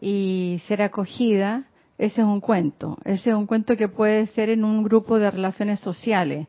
[0.01, 1.65] y ser acogida,
[1.99, 2.97] ese es un cuento.
[3.05, 6.47] Ese es un cuento que puede ser en un grupo de relaciones sociales.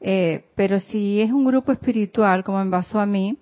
[0.00, 3.38] Eh, pero si es un grupo espiritual, como me pasó a mí,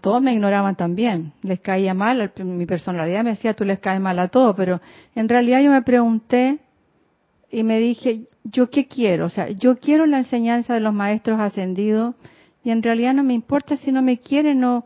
[0.00, 1.32] todos me ignoraban también.
[1.42, 4.80] Les caía mal, mi personalidad me decía, tú les caes mal a todos, pero
[5.14, 6.58] en realidad yo me pregunté
[7.50, 9.26] y me dije, ¿yo qué quiero?
[9.26, 12.14] O sea, yo quiero la enseñanza de los maestros ascendidos
[12.64, 14.84] y en realidad no me importa si no me quieren no,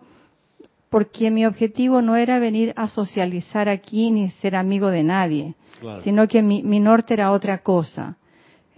[0.97, 5.55] porque mi objetivo no era venir a socializar aquí ni ser amigo de nadie,
[6.03, 8.17] sino que mi, mi norte era otra cosa.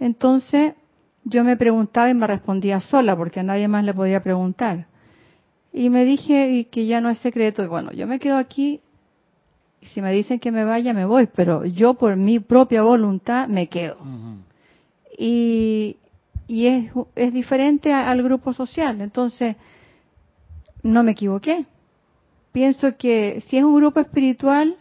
[0.01, 0.73] Entonces
[1.23, 4.87] yo me preguntaba y me respondía sola porque a nadie más le podía preguntar.
[5.71, 8.81] Y me dije que ya no es secreto, y bueno, yo me quedo aquí
[9.79, 13.47] y si me dicen que me vaya me voy, pero yo por mi propia voluntad
[13.47, 13.95] me quedo.
[15.17, 15.95] Y,
[16.49, 19.55] y es, es diferente al grupo social, entonces
[20.83, 21.65] no me equivoqué.
[22.51, 24.75] Pienso que si es un grupo espiritual,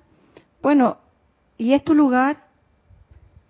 [0.62, 0.98] bueno,
[1.56, 2.44] y es tu lugar,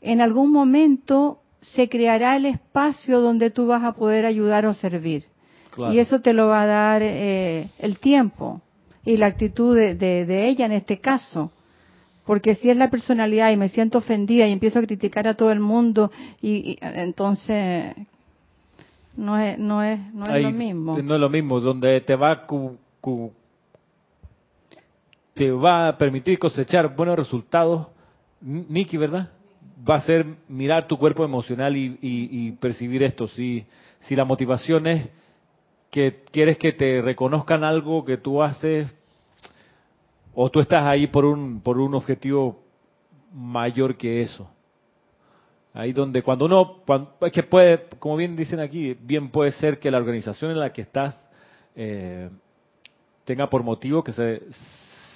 [0.00, 5.24] en algún momento se creará el espacio donde tú vas a poder ayudar o servir.
[5.92, 8.60] Y eso te lo va a dar eh, el tiempo
[9.04, 11.52] y la actitud de, ella en este caso.
[12.26, 15.52] Porque si es la personalidad y me siento ofendida y empiezo a criticar a todo
[15.52, 16.10] el mundo,
[16.42, 17.94] y, entonces
[19.16, 20.98] no es, no es, no es lo mismo.
[20.98, 22.46] No es lo mismo, donde te va,
[25.38, 27.86] te va a permitir cosechar buenos resultados,
[28.40, 29.30] Nicky, ¿verdad?
[29.88, 33.28] va a ser mirar tu cuerpo emocional y, percibir esto.
[33.28, 33.64] Si,
[34.00, 35.08] si la motivación es
[35.90, 38.92] que quieres que te reconozcan algo que tú haces,
[40.34, 42.60] o tú estás ahí por un, por un objetivo
[43.32, 44.50] mayor que eso.
[45.72, 46.82] Ahí donde cuando uno,
[47.20, 50.72] es que puede, como bien dicen aquí, bien puede ser que la organización en la
[50.72, 51.16] que estás
[51.76, 52.28] eh,
[53.24, 54.42] tenga por motivo que se,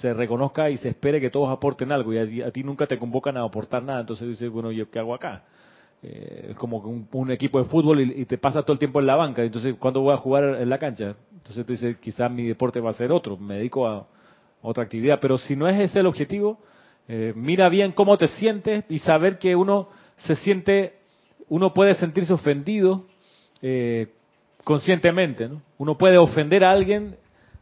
[0.03, 3.37] se reconozca y se espere que todos aporten algo y a, ti nunca te convocan
[3.37, 5.43] a aportar nada, entonces dices, bueno, ¿yo qué hago acá?
[6.01, 9.15] Eh, es como un, equipo de fútbol y, te pasa todo el tiempo en la
[9.15, 11.15] banca, entonces ¿cuándo voy a jugar en la cancha?
[11.31, 14.05] Entonces tú dices, quizás mi deporte va a ser otro, me dedico a,
[14.61, 16.59] otra actividad, pero si no es ese el objetivo,
[17.07, 19.87] eh, mira bien cómo te sientes y saber que uno
[20.17, 20.95] se siente,
[21.47, 23.05] uno puede sentirse ofendido
[23.61, 24.07] eh,
[24.65, 25.61] conscientemente, ¿no?
[25.77, 27.15] Uno puede ofender a alguien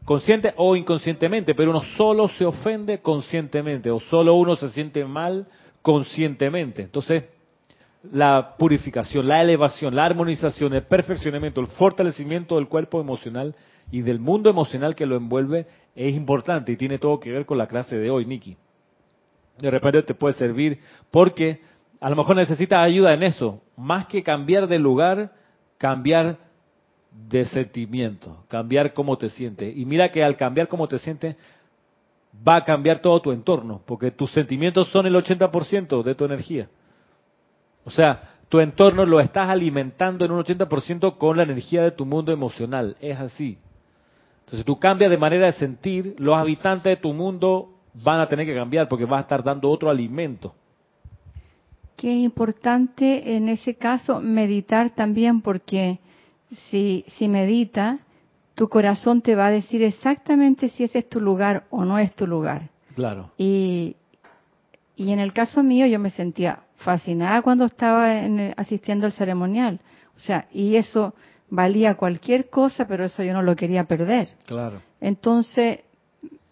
[0.04, 5.46] consciente o inconscientemente, pero uno solo se ofende conscientemente o solo uno se siente mal
[5.80, 6.82] conscientemente.
[6.82, 7.24] Entonces,
[8.10, 13.54] la purificación, la elevación, la armonización, el perfeccionamiento, el fortalecimiento del cuerpo emocional
[13.92, 17.58] y del mundo emocional que lo envuelve es importante y tiene todo que ver con
[17.58, 18.56] la clase de hoy, Nikki.
[19.58, 20.78] De repente te puede servir
[21.10, 21.60] porque
[22.00, 25.32] a lo mejor necesitas ayuda en eso, más que cambiar de lugar,
[25.78, 26.38] cambiar
[27.28, 29.76] de sentimiento, cambiar cómo te sientes.
[29.76, 31.36] Y mira que al cambiar cómo te sientes,
[32.46, 36.68] va a cambiar todo tu entorno, porque tus sentimientos son el 80% de tu energía.
[37.84, 42.04] O sea, tu entorno lo estás alimentando en un 80% con la energía de tu
[42.04, 42.96] mundo emocional.
[43.00, 43.58] Es así.
[44.44, 48.46] Entonces tú cambias de manera de sentir, los habitantes de tu mundo van a tener
[48.46, 50.54] que cambiar porque vas a estar dando otro alimento.
[51.96, 56.00] Qué importante en ese caso meditar también porque
[56.52, 57.98] si, si medita,
[58.54, 62.14] tu corazón te va a decir exactamente si ese es tu lugar o no es
[62.14, 62.68] tu lugar.
[62.94, 63.30] Claro.
[63.38, 63.96] Y,
[64.96, 68.10] y en el caso mío yo me sentía fascinada cuando estaba
[68.56, 69.80] asistiendo al ceremonial.
[70.16, 71.14] O sea, y eso
[71.48, 74.30] valía cualquier cosa, pero eso yo no lo quería perder.
[74.46, 74.80] Claro.
[75.00, 75.80] Entonces,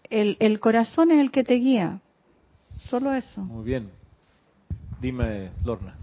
[0.09, 2.01] el, el corazón es el que te guía.
[2.79, 3.43] Solo eso.
[3.43, 3.91] Muy bien.
[5.01, 5.95] Dime, Lorna.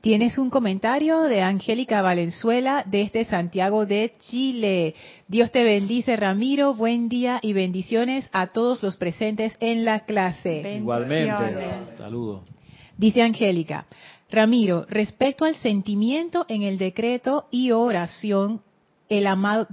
[0.00, 4.94] Tienes un comentario de Angélica Valenzuela desde Santiago de Chile.
[5.26, 6.74] Dios te bendice, Ramiro.
[6.74, 10.76] Buen día y bendiciones a todos los presentes en la clase.
[10.76, 11.96] Igualmente.
[11.98, 12.42] Saludos.
[12.96, 13.86] Dice Angélica,
[14.30, 18.62] Ramiro, respecto al sentimiento en el decreto y oración,
[19.08, 19.66] el amado,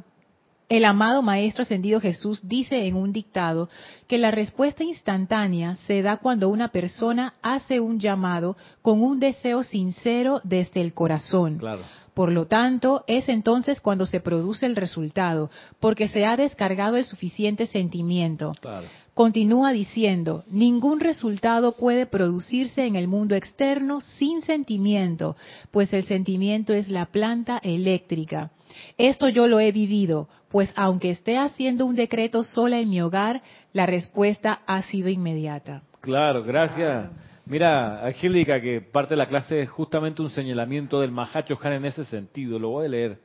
[0.70, 3.70] el amado Maestro Ascendido Jesús dice en un dictado
[4.08, 9.64] que la respuesta instantánea se da cuando una persona hace un llamado con un deseo
[9.64, 11.58] sincero desde el corazón.
[11.58, 11.84] Claro.
[12.16, 15.52] Por lo tanto, es entonces cuando se produce el resultado,
[15.82, 18.54] porque se ha descargado el suficiente sentimiento.
[18.62, 18.88] Claro.
[19.16, 25.38] Continúa diciendo, ningún resultado puede producirse en el mundo externo sin sentimiento,
[25.72, 28.52] pues el sentimiento es la planta eléctrica.
[28.98, 33.42] Esto yo lo he vivido, pues aunque esté haciendo un decreto sola en mi hogar,
[33.72, 35.84] la respuesta ha sido inmediata.
[36.02, 37.10] Claro, gracias.
[37.46, 41.86] Mira, Angélica, que parte de la clase es justamente un señalamiento del Mahacho Han en
[41.86, 42.60] ese sentido.
[42.60, 43.20] Lo voy a leer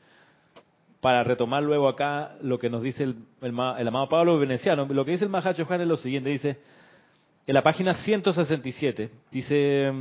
[1.01, 5.25] para retomar luego acá lo que nos dice el, amado Pablo Veneciano, lo que dice
[5.25, 6.59] el Mahacho Juan es lo siguiente, dice,
[7.47, 9.93] en la página 167, dice,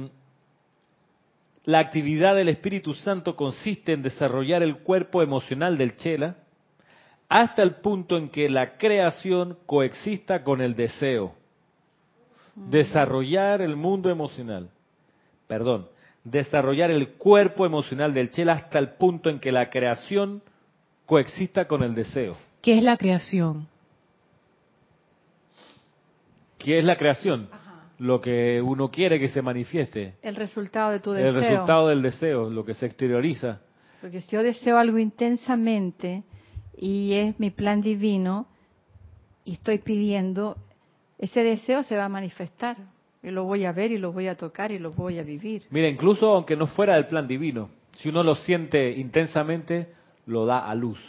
[1.64, 6.36] la actividad del Espíritu Santo consiste en desarrollar el cuerpo emocional del Chela
[7.30, 11.36] hasta el punto en que la creación coexista con el deseo.
[12.56, 12.70] Mm.
[12.72, 14.70] Desarrollar el mundo emocional.
[15.48, 15.88] Perdón,
[16.24, 20.42] desarrollar el cuerpo emocional del Chela hasta el punto en que la creación
[21.10, 22.38] coexista con el deseo.
[22.62, 23.68] ¿Qué es la creación?
[26.60, 27.50] ¿Qué es la creación?
[27.98, 30.14] Lo que uno quiere que se manifieste.
[30.22, 31.30] El resultado de tu deseo.
[31.30, 33.60] El resultado del deseo, lo que se exterioriza.
[34.02, 36.22] Porque si yo deseo algo intensamente
[36.78, 38.46] y es mi plan divino
[39.46, 40.58] y estoy pidiendo,
[41.18, 42.78] ese deseo se va a manifestar.
[43.24, 45.64] Y lo voy a ver y lo voy a tocar y lo voy a vivir.
[45.72, 50.70] Mira, incluso aunque no fuera el plan divino, si uno lo siente intensamente, lo da
[50.70, 51.00] a luz,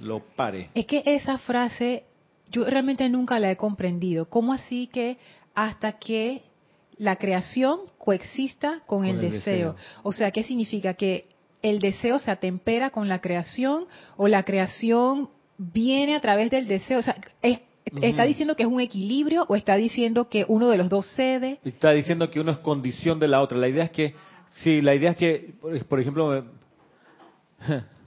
[0.00, 0.70] lo pare.
[0.74, 2.04] Es que esa frase
[2.50, 4.28] yo realmente nunca la he comprendido.
[4.28, 5.18] ¿Cómo así que
[5.54, 6.42] hasta que
[7.00, 9.74] la creación coexista con, el, deseo.
[10.02, 10.92] O sea, ¿qué significa?
[10.92, 11.24] Que
[11.62, 13.86] el deseo se atempera con la creación
[14.18, 16.98] o la creación viene a través del deseo.
[16.98, 17.16] O sea,
[18.02, 21.58] ¿está diciendo que es un equilibrio o está diciendo que uno de los dos cede?
[21.64, 23.56] Está diciendo que uno es condición de la otra.
[23.56, 24.14] La idea es que,
[24.62, 25.54] sí, la idea es que,
[25.88, 26.44] por ejemplo,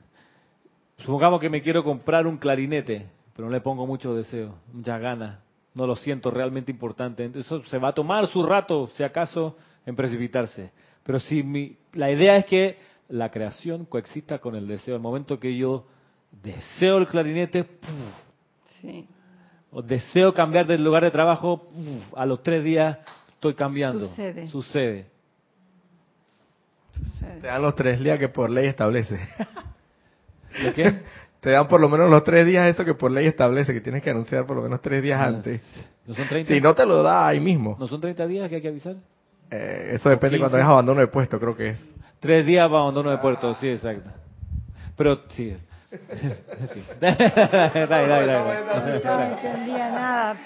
[1.04, 5.40] Supongamos que me quiero comprar un clarinete, pero no le pongo mucho deseo, muchas ganas,
[5.74, 7.26] no lo siento realmente importante.
[7.26, 10.72] Entonces eso se va a tomar su rato, si acaso, en precipitarse.
[11.04, 12.78] Pero si mi, la idea es que
[13.10, 15.86] la creación coexista con el deseo, el momento que yo
[16.42, 17.68] deseo el clarinete,
[19.72, 21.68] o deseo cambiar de lugar de trabajo,
[22.16, 22.98] a los tres días
[23.30, 24.08] estoy cambiando.
[24.08, 24.48] Sucede.
[24.48, 25.08] Sucede.
[27.42, 29.20] Te dan los tres días que por ley establece.
[30.64, 30.94] ¿De qué?
[31.40, 34.02] Te dan por lo menos los tres días eso que por ley establece, que tienes
[34.02, 35.62] que anunciar por lo menos tres días antes.
[36.06, 36.54] ¿No son 30?
[36.54, 37.76] Si no te lo da ahí mismo.
[37.78, 38.96] ¿No son 30 días que hay que avisar?
[39.52, 41.86] Eh, eso depende cuando es abandono de puesto, creo que es.
[42.22, 44.10] Tres días para abandono de puerto, sí, exacto.
[44.96, 45.54] Pero sí.
[47.02, 50.38] dale, dale, dale, No entendía nada.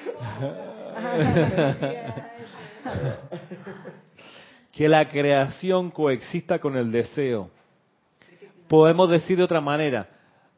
[4.71, 7.51] que la creación coexista con el deseo
[8.67, 10.07] podemos decir de otra manera,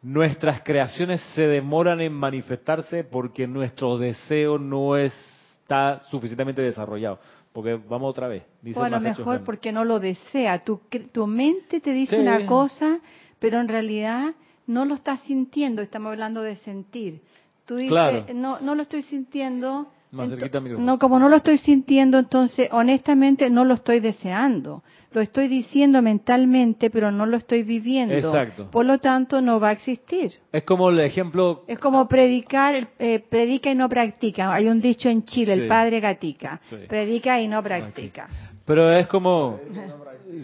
[0.01, 7.19] nuestras creaciones se demoran en manifestarse porque nuestro deseo no está suficientemente desarrollado.
[7.51, 8.43] porque vamos otra vez.
[8.61, 10.59] Dice o a lo mejor porque no lo desea.
[10.59, 10.79] Tu,
[11.11, 12.99] tu mente te dice una cosa,
[13.39, 14.33] pero en realidad
[14.67, 15.81] no lo estás sintiendo.
[15.81, 17.21] Estamos hablando de sentir.
[17.65, 22.17] Tú dices, no, no lo estoy sintiendo más cerquita No, como no lo estoy sintiendo,
[22.19, 24.83] entonces honestamente no lo estoy deseando.
[25.11, 28.13] Lo estoy diciendo mentalmente, pero no lo estoy viviendo.
[28.13, 28.69] Exacto.
[28.69, 30.33] Por lo tanto, no va a existir.
[30.51, 31.63] Es como el ejemplo.
[31.67, 34.53] Es como predicar, eh, predica y no practica.
[34.53, 36.61] Hay un dicho en Chile, el padre gatica.
[36.87, 38.29] Predica y no practica.
[38.65, 39.59] Pero es como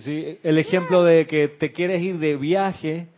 [0.03, 3.09] sí, el ejemplo de que te quieres ir de viaje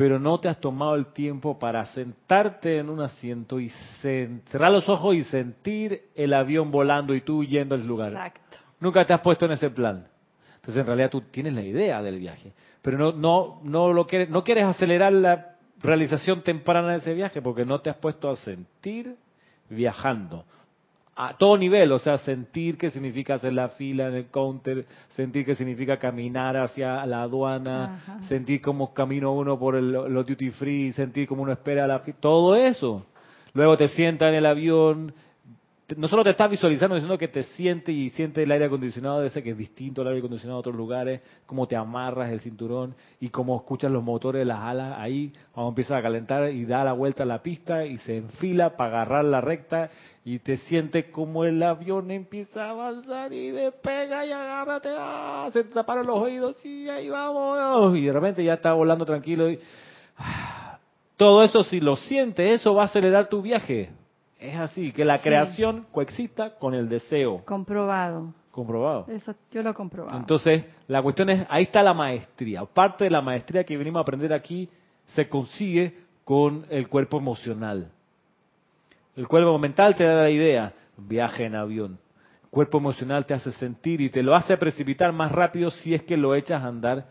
[0.00, 3.68] pero no te has tomado el tiempo para sentarte en un asiento y
[4.00, 8.12] cerrar los ojos y sentir el avión volando y tú yendo al lugar.
[8.12, 8.56] Exacto.
[8.80, 10.08] Nunca te has puesto en ese plan.
[10.54, 14.30] Entonces en realidad tú tienes la idea del viaje, pero no no no lo quieres
[14.30, 18.36] no quieres acelerar la realización temprana de ese viaje porque no te has puesto a
[18.36, 19.16] sentir
[19.68, 20.46] viajando
[21.22, 25.44] a todo nivel, o sea, sentir qué significa hacer la fila en el counter, sentir
[25.44, 30.92] qué significa caminar hacia la aduana, sentir cómo camino uno por el, los duty free,
[30.92, 33.04] sentir cómo uno espera la todo eso.
[33.52, 35.12] Luego te sienta en el avión,
[35.96, 39.28] no solo te estás visualizando, sino que te sientes y sientes el aire acondicionado de
[39.28, 42.94] ese que es distinto al aire acondicionado de otros lugares, cómo te amarras el cinturón
[43.20, 46.84] y cómo escuchas los motores de las alas ahí, cuando empiezas a calentar y da
[46.84, 49.90] la vuelta a la pista y se enfila para agarrar la recta
[50.24, 55.48] y te sientes como el avión empieza a avanzar y despega y agárrate, ¡ah!
[55.52, 59.50] se te taparon los oídos y ahí vamos, y de repente ya está volando tranquilo
[59.50, 59.58] y...
[60.18, 60.78] ¡ah!
[61.16, 63.90] Todo eso, si lo sientes, eso va a acelerar tu viaje.
[64.40, 67.44] Es así, que la creación coexista con el deseo.
[67.44, 68.32] Comprobado.
[68.50, 69.04] Comprobado.
[69.08, 70.18] Eso yo lo he comprobado.
[70.18, 72.64] Entonces, la cuestión es, ahí está la maestría.
[72.64, 74.68] Parte de la maestría que venimos a aprender aquí
[75.14, 77.90] se consigue con el cuerpo emocional.
[79.14, 81.98] El cuerpo mental te da la idea, viaje en avión.
[82.44, 86.02] El cuerpo emocional te hace sentir y te lo hace precipitar más rápido si es
[86.02, 87.06] que lo echas a andar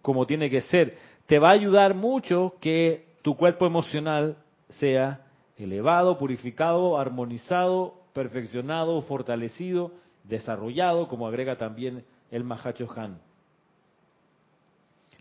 [0.00, 0.96] como tiene que ser.
[1.26, 4.36] Te va a ayudar mucho que tu cuerpo emocional
[4.78, 5.27] sea
[5.58, 9.92] elevado, purificado, armonizado, perfeccionado, fortalecido,
[10.24, 13.18] desarrollado, como agrega también el Mahacho Han.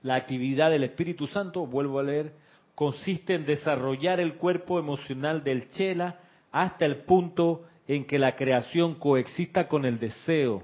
[0.02, 2.34] La actividad del Espíritu Santo, vuelvo a leer,
[2.76, 6.20] consiste en desarrollar el cuerpo emocional del Chela
[6.52, 10.64] hasta el punto en que la creación coexista con el deseo.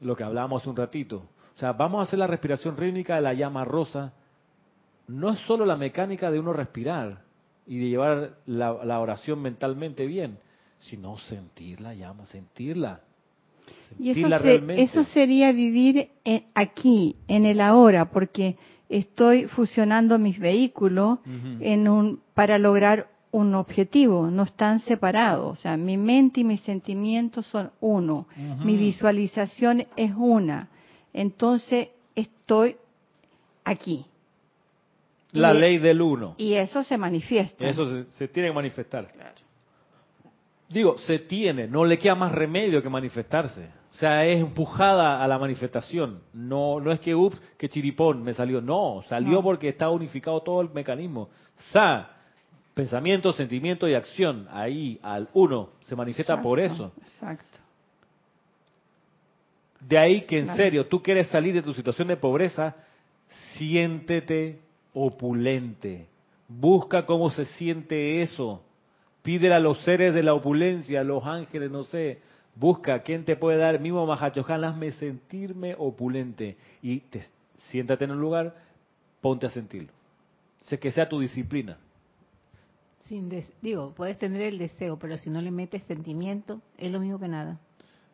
[0.00, 1.24] Lo que hablábamos un ratito.
[1.56, 4.12] O sea, vamos a hacer la respiración rítmica de la llama rosa.
[5.06, 7.22] No es solo la mecánica de uno respirar,
[7.68, 10.38] y de llevar la, oración mentalmente bien,
[10.80, 13.02] sino sentir la llama, sentirla.
[13.98, 14.26] y eso,
[14.70, 16.08] eso sería vivir
[16.54, 18.56] aquí, en el ahora, porque
[18.88, 21.18] estoy fusionando mis vehículos
[21.60, 25.58] en un, para lograr un objetivo, no están separados.
[25.58, 28.26] O sea, mi mente y mis sentimientos son uno,
[28.64, 30.70] mi visualización es una.
[31.12, 32.76] Entonces estoy
[33.64, 34.06] aquí.
[35.32, 36.34] La ley del uno.
[36.38, 37.66] Y eso se manifiesta.
[37.66, 39.08] Eso se, tiene que manifestar.
[40.68, 43.70] Digo, se tiene, no le queda más remedio que manifestarse.
[43.90, 46.20] O sea, es empujada a la manifestación.
[46.32, 48.60] No, no es que, ups, que chiripón me salió.
[48.60, 51.30] No, salió porque está unificado todo el mecanismo.
[51.72, 52.10] Sa,
[52.74, 56.92] pensamiento, sentimiento y acción, ahí al uno, se manifiesta por eso.
[57.02, 57.58] Exacto.
[59.80, 62.76] De ahí que en serio, tú quieres salir de tu situación de pobreza,
[63.54, 64.60] siéntete
[64.94, 66.06] opulente.
[66.48, 68.62] Busca cómo se siente eso.
[69.22, 72.20] Pídele a los seres de la opulencia, a los ángeles, no sé.
[72.54, 76.56] Busca quién te puede dar, mismo Mahachohan, hazme sentirme opulente.
[76.82, 77.22] Y te,
[77.70, 78.56] siéntate en un lugar,
[79.20, 79.92] ponte a sentirlo.
[80.62, 81.78] Sé que sea tu disciplina.
[83.02, 83.30] Sin
[83.62, 87.28] digo, puedes tener el deseo, pero si no le metes sentimiento, es lo mismo que
[87.28, 87.58] nada.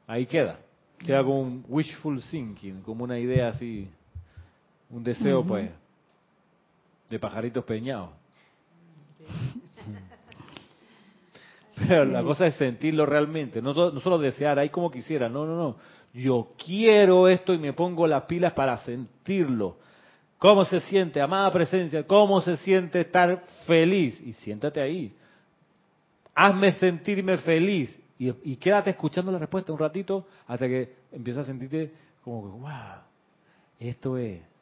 [0.06, 0.58] Ahí queda.
[0.98, 3.88] Queda como un wishful thinking, como una idea así,
[4.88, 5.70] un deseo, pues,
[7.14, 8.10] de pajaritos peñados.
[11.88, 15.56] Pero la cosa es sentirlo realmente, no, no solo desear, ahí como quisiera, no, no,
[15.56, 15.76] no.
[16.12, 19.76] Yo quiero esto y me pongo las pilas para sentirlo.
[20.38, 22.04] ¿Cómo se siente, amada presencia?
[22.06, 24.20] ¿Cómo se siente estar feliz?
[24.20, 25.14] Y siéntate ahí.
[26.34, 27.96] Hazme sentirme feliz.
[28.18, 31.92] Y, y quédate escuchando la respuesta un ratito hasta que empiezas a sentirte
[32.22, 32.98] como que, wow,
[33.78, 34.53] esto es.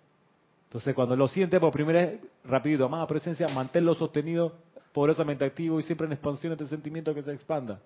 [0.72, 4.54] Entonces, cuando lo sientes por primera vez, rapidito, amada presencia, manténlo sostenido,
[4.94, 7.78] poderosamente activo y siempre en expansión este sentimiento que se expanda.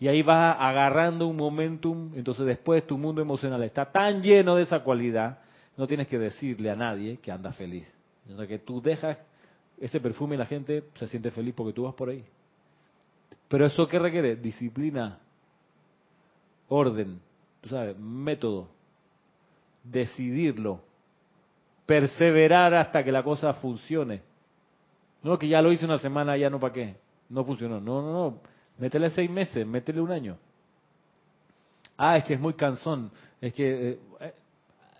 [0.00, 4.64] Y ahí vas agarrando un momentum, entonces después tu mundo emocional está tan lleno de
[4.64, 5.38] esa cualidad,
[5.76, 7.86] no tienes que decirle a nadie que anda feliz.
[8.26, 9.16] Sino que tú dejas
[9.80, 12.24] ese perfume y la gente se siente feliz porque tú vas por ahí.
[13.46, 14.34] Pero eso qué requiere?
[14.34, 15.20] Disciplina,
[16.68, 17.20] orden,
[17.60, 18.68] tú sabes, método,
[19.84, 20.87] decidirlo,
[21.88, 24.20] perseverar hasta que la cosa funcione.
[25.22, 26.96] No, que ya lo hice una semana, ya no para qué,
[27.30, 27.80] no funcionó.
[27.80, 28.40] No, no, no,
[28.76, 30.36] métele seis meses, métele un año.
[31.96, 33.10] Ah, es que es muy cansón,
[33.40, 34.34] es que eh, eh,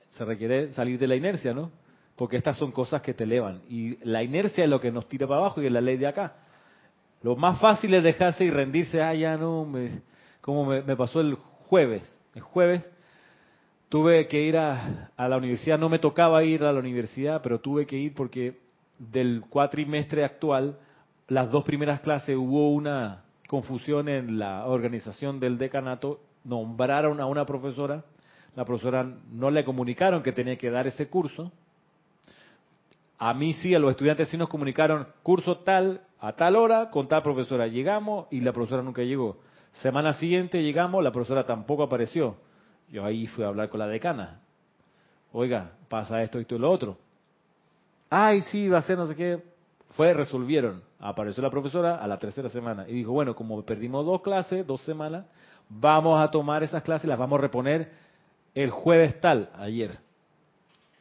[0.08, 1.70] se requiere salir de la inercia, ¿no?
[2.16, 3.60] Porque estas son cosas que te elevan.
[3.68, 6.06] Y la inercia es lo que nos tira para abajo y es la ley de
[6.06, 6.36] acá.
[7.22, 10.00] Lo más fácil es dejarse y rendirse, ah, ya no, me,
[10.40, 12.02] como me, pasó el jueves.
[12.34, 12.90] El jueves
[13.88, 17.86] tuve que ir a, la universidad, no me tocaba ir a la universidad, pero tuve
[17.86, 18.58] que ir porque
[18.98, 20.78] del cuatrimestre actual,
[21.28, 27.46] las dos primeras clases hubo una confusión en la organización del decanato, nombraron a una
[27.46, 28.04] profesora,
[28.56, 31.52] la profesora no le comunicaron que tenía que dar ese curso,
[33.18, 37.08] a mí sí, a los estudiantes sí nos comunicaron curso tal, a tal hora, con
[37.08, 37.66] tal profesora.
[37.66, 39.38] Llegamos y la profesora nunca llegó.
[39.82, 42.36] Semana siguiente llegamos, la profesora tampoco apareció.
[42.90, 44.40] Yo ahí fui a hablar con la decana.
[45.32, 46.96] Oiga, pasa esto, esto y lo otro.
[48.10, 49.42] Ay, sí, va a ser no sé qué.
[49.90, 50.82] Fue, resolvieron.
[50.98, 54.80] Apareció la profesora a la tercera semana y dijo, bueno, como perdimos dos clases, dos
[54.82, 55.26] semanas,
[55.68, 57.90] vamos a tomar esas clases y las vamos a reponer
[58.54, 59.98] el jueves tal, ayer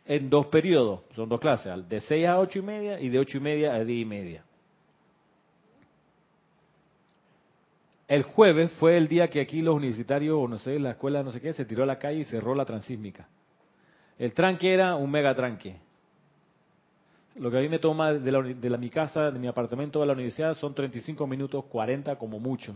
[0.07, 3.37] en dos periodos, son dos clases, de 6 a 8 y media y de 8
[3.37, 4.43] y media a 10 y media.
[8.07, 11.31] El jueves fue el día que aquí los universitarios, o no sé, la escuela, no
[11.31, 13.27] sé qué, se tiró a la calle y cerró la transísmica.
[14.17, 15.79] El tranque era un mega tranque.
[17.35, 20.05] Lo que a mí me toma de, la, de mi casa, de mi apartamento a
[20.05, 22.75] la universidad, son 35 minutos, 40 como mucho.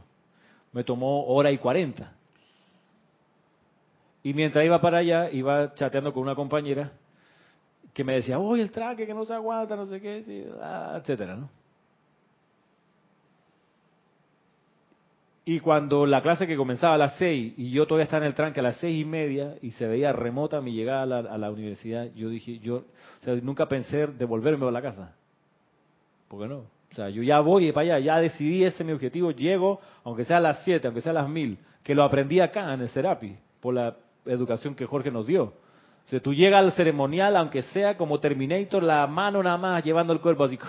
[0.74, 2.14] Me tomó hora y 40.
[4.24, 6.92] Y mientras iba para allá, iba chateando con una compañera
[7.94, 11.36] que me decía, uy, el traque que no se aguanta, no sé qué, ah, etcétera,
[11.36, 11.61] ¿no?
[15.44, 18.36] Y cuando la clase que comenzaba a las seis y yo todavía estaba en el
[18.36, 22.10] tranque a las seis y media y se veía remota mi llegada a la, universidad,
[22.14, 22.84] yo dije, yo
[23.42, 25.16] nunca pensé devolverme a la casa.
[26.28, 26.58] ¿Por qué no?
[26.92, 30.26] O sea, yo ya voy para allá, ya decidí ese es mi objetivo, llego, aunque
[30.26, 32.90] sea a las siete, aunque sea a las mil, que lo aprendí acá en el
[32.90, 35.54] Serapi, por la educación que Jorge nos dio.
[36.06, 40.20] Si tú llegas al ceremonial, aunque sea como Terminator, la mano nada más llevando el
[40.20, 40.60] cuerpo así,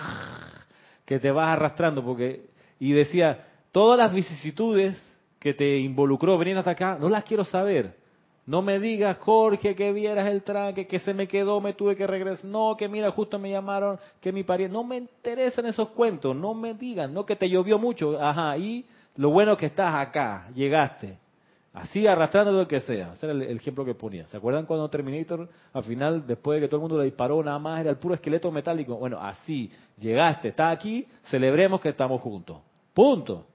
[1.05, 2.45] que te vas arrastrando, porque
[2.79, 4.95] y decía, todas las vicisitudes
[5.39, 7.97] que te involucró venir hasta acá, no las quiero saber.
[8.45, 12.05] No me digas, Jorge, que vieras el tranque, que se me quedó, me tuve que
[12.05, 12.45] regresar.
[12.45, 14.73] No, que mira, justo me llamaron, que mi pariente.
[14.73, 18.21] No me interesan esos cuentos, no me digan, no que te llovió mucho.
[18.21, 21.17] Ajá, y lo bueno que estás acá, llegaste.
[21.73, 23.13] Así arrastrando lo que sea.
[23.13, 24.27] Ese era el, ejemplo que ponía.
[24.27, 27.57] ¿Se acuerdan cuando Terminator, al final, después de que todo el mundo le disparó, nada
[27.57, 28.95] más era el puro esqueleto metálico?
[28.95, 32.57] Bueno, así, llegaste, está aquí, celebremos que estamos juntos.
[32.93, 33.47] Punto.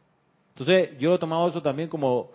[0.59, 2.31] Entonces, yo he tomado eso también como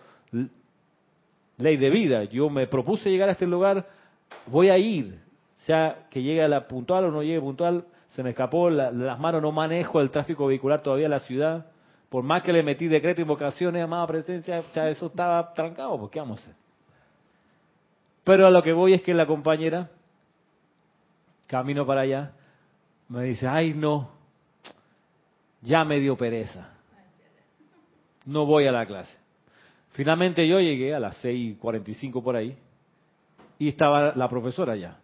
[1.58, 2.24] ley de vida.
[2.24, 3.86] Yo me propuse llegar a este lugar,
[4.46, 5.20] voy a ir.
[5.66, 9.42] Sea que llegue a la puntual o no llegue puntual, se me escapó las manos,
[9.42, 11.66] no manejo el tráfico vehicular todavía en la ciudad
[12.14, 16.20] por más que le metí decreto, invocaciones, amada presencia, ya eso estaba trancado, pues ¿qué
[16.20, 16.48] vamos?
[18.22, 19.90] Pero a lo que voy es que la compañera,
[21.48, 22.30] camino para allá,
[23.08, 24.10] me dice, ay no,
[25.60, 26.73] ya me dio pereza,
[28.24, 29.16] no voy a la clase.
[29.90, 32.56] Finalmente yo llegué a las 6.45 por ahí
[33.58, 34.98] y estaba la profesora ya,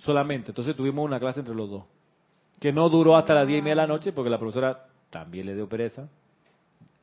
[0.00, 0.50] solamente.
[0.50, 1.84] Entonces tuvimos una clase entre los dos,
[2.60, 5.46] que no duró hasta las 10 y media de la noche porque la profesora también
[5.46, 6.08] le dio pereza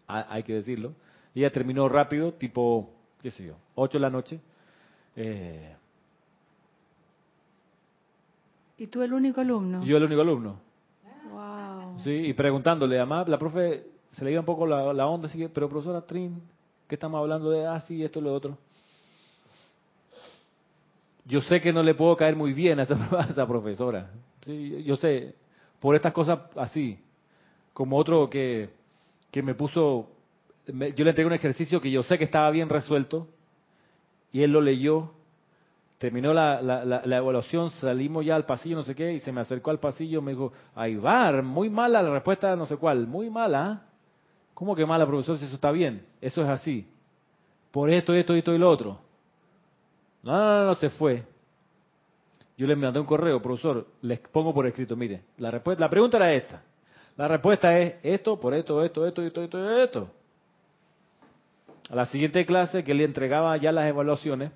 [0.08, 0.94] hay que decirlo.
[1.34, 2.90] Y ella terminó rápido, tipo,
[3.22, 4.40] qué sé yo, 8 de la noche.
[5.16, 5.76] Eh,
[8.78, 9.84] ¿Y tú el único alumno?
[9.84, 10.60] Yo el único alumno.
[11.32, 12.00] Wow.
[12.04, 13.86] Sí, y preguntándole, además, la profe
[14.16, 16.42] se le iba un poco la, la onda, así pero profesora Trin,
[16.88, 18.58] ¿qué estamos hablando de ah, esto y lo otro?
[21.26, 22.96] Yo sé que no le puedo caer muy bien a esa,
[23.30, 24.12] esa profesora.
[24.46, 25.36] Sí, yo sé,
[25.80, 27.00] por estas cosas así.
[27.74, 28.70] Como otro que
[29.36, 30.08] que me puso,
[30.66, 33.28] yo le entregué un ejercicio que yo sé que estaba bien resuelto
[34.32, 35.12] y él lo leyó,
[35.98, 39.72] terminó la, la, evaluación, salimos ya al pasillo, no sé qué, y se me acercó
[39.72, 43.85] al pasillo, me dijo, va, muy mala la respuesta, no sé cuál, muy mala.
[44.56, 46.04] ¿Cómo que mala, profesor, si eso está bien?
[46.22, 46.88] Eso es así.
[47.72, 48.98] Por esto, esto, esto y lo otro.
[50.24, 51.24] No, no, no, no, se fue.
[52.58, 56.18] Yo le mandé un correo, profesor, les pongo por escrito, mire, la, respuesta, la pregunta
[56.18, 56.64] era esta.
[57.18, 60.12] La respuesta es esto, por esto, esto, esto, esto, esto, esto.
[61.90, 64.52] A la siguiente clase que le entregaba ya las evaluaciones,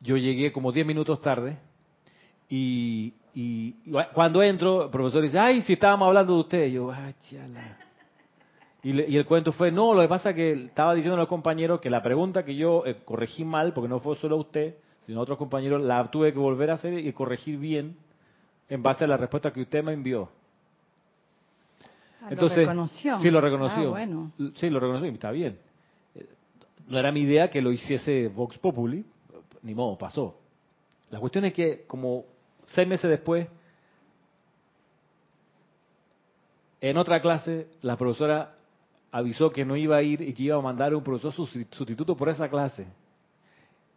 [0.00, 1.58] yo llegué como 10 minutos tarde
[2.48, 3.12] y,
[4.14, 6.66] cuando entro, el profesor dice, ay, si estábamos hablando de usted.
[6.68, 7.85] yo, ah, chala.
[8.86, 11.80] Y, el cuento fue, no, lo que pasa es que estaba diciendo a los compañeros
[11.80, 15.38] que la pregunta que yo eh, corregí mal, porque no fue solo usted, sino otros
[15.38, 17.96] compañeros, la tuve que volver a hacer y corregir bien
[18.68, 20.28] en base a la respuesta que usted me envió.
[22.22, 23.18] Ah, Entonces, ¿lo reconoció?
[23.18, 23.88] Sí, lo reconoció.
[23.88, 24.30] Ah, bueno.
[24.54, 25.58] Sí, lo reconoció, está bien.
[26.14, 26.28] Eh,
[26.86, 29.04] no era mi idea que lo hiciese Vox Populi,
[29.62, 30.38] ni modo, pasó.
[31.10, 32.22] La cuestión es que como
[32.66, 33.48] seis meses después,
[36.80, 38.55] en otra clase, la profesora
[39.16, 42.28] avisó que no iba a ir y que iba a mandar un profesor sustituto por
[42.28, 42.86] esa clase.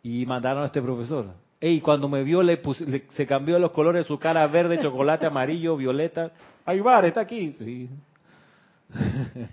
[0.01, 1.33] Y mandaron a este profesor.
[1.59, 2.61] Y cuando me vio, le,
[3.09, 6.31] se cambió los colores de su cara verde, chocolate, amarillo, violeta.
[6.65, 7.51] Aybar, está aquí.
[7.53, 7.89] Sí.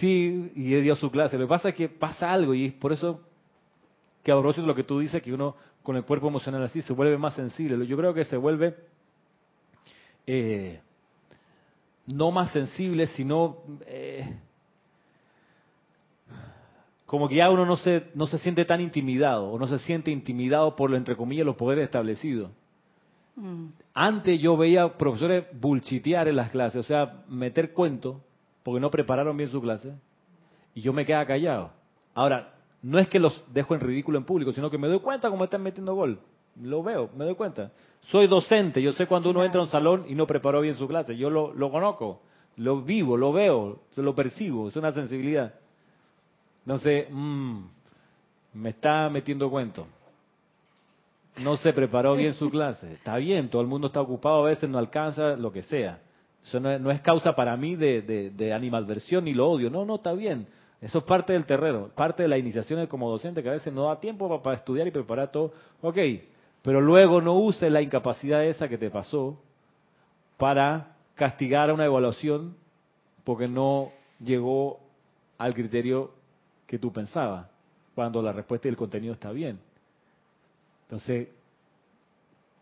[0.00, 1.38] sí, y dio su clase.
[1.38, 3.22] Lo que pasa es que pasa algo y es por eso
[4.22, 7.16] que a lo que tú dices, que uno con el cuerpo emocional así se vuelve
[7.16, 7.86] más sensible.
[7.86, 8.74] Yo creo que se vuelve
[10.26, 10.80] eh,
[12.06, 14.03] no más sensible, sino eh,
[17.06, 20.10] como que ya uno no se, no se siente tan intimidado o no se siente
[20.10, 22.50] intimidado por, lo, entre comillas, los poderes establecidos.
[23.36, 23.66] Mm.
[23.92, 28.16] Antes yo veía profesores bulchitear en las clases, o sea, meter cuentos
[28.62, 29.92] porque no prepararon bien su clase
[30.74, 31.70] y yo me quedaba callado.
[32.14, 35.30] Ahora, no es que los dejo en ridículo en público, sino que me doy cuenta
[35.30, 36.20] cómo están metiendo gol.
[36.60, 37.72] Lo veo, me doy cuenta.
[38.10, 40.86] Soy docente, yo sé cuando uno entra a un salón y no preparó bien su
[40.86, 41.16] clase.
[41.16, 42.20] Yo lo, lo conozco,
[42.56, 45.54] lo vivo, lo veo, lo percibo, es una sensibilidad.
[46.64, 47.60] Entonces, mmm,
[48.54, 49.86] me está metiendo cuento.
[51.38, 52.92] No se preparó bien su clase.
[52.94, 56.00] Está bien, todo el mundo está ocupado, a veces no alcanza, lo que sea.
[56.44, 59.70] Eso no es, causa para mí de, de, animadversión ni lo odio.
[59.70, 60.46] No, no, está bien.
[60.80, 63.86] Eso es parte del terreno, parte de la iniciación como docente que a veces no
[63.86, 65.52] da tiempo para, estudiar y preparar todo.
[65.80, 65.96] Ok,
[66.60, 69.40] pero luego no use la incapacidad esa que te pasó
[70.36, 72.54] para castigar a una evaluación
[73.24, 73.90] porque no
[74.22, 74.80] llegó
[75.38, 76.10] al criterio
[76.74, 77.46] que tú pensabas,
[77.94, 79.60] cuando la respuesta y el contenido está bien.
[80.82, 81.28] Entonces,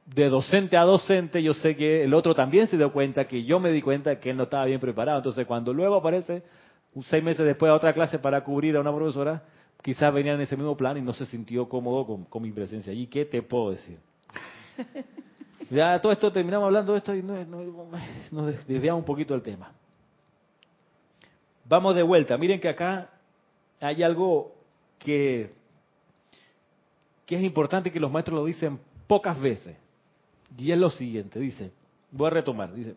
[0.05, 3.59] de docente a docente, yo sé que el otro también se dio cuenta que yo
[3.59, 5.17] me di cuenta que él no estaba bien preparado.
[5.17, 6.43] Entonces, cuando luego aparece
[7.05, 9.45] seis meses después a otra clase para cubrir a una profesora,
[9.81, 13.07] quizás venía en ese mismo plan y no se sintió cómodo con, mi presencia allí.
[13.07, 13.99] ¿Qué te puedo decir?
[15.71, 19.73] Ya todo esto terminamos hablando de esto y nos desviamos un poquito del tema.
[21.65, 22.37] Vamos de vuelta.
[22.37, 23.09] Miren que acá
[23.83, 24.55] hay algo
[24.99, 25.51] que,
[27.29, 29.77] es importante que los maestros lo dicen pocas veces.
[30.57, 31.73] Y es lo siguiente, dice,
[32.11, 32.95] voy a retomar, dice,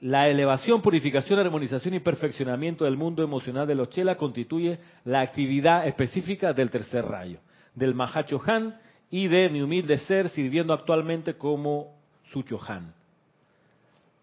[0.00, 5.88] la elevación, purificación, armonización y perfeccionamiento del mundo emocional de los chelas constituye la actividad
[5.88, 7.40] específica del tercer rayo,
[7.74, 8.78] del Mahacho Han
[9.10, 11.96] y de mi humilde ser sirviendo actualmente como
[12.30, 12.97] su Han.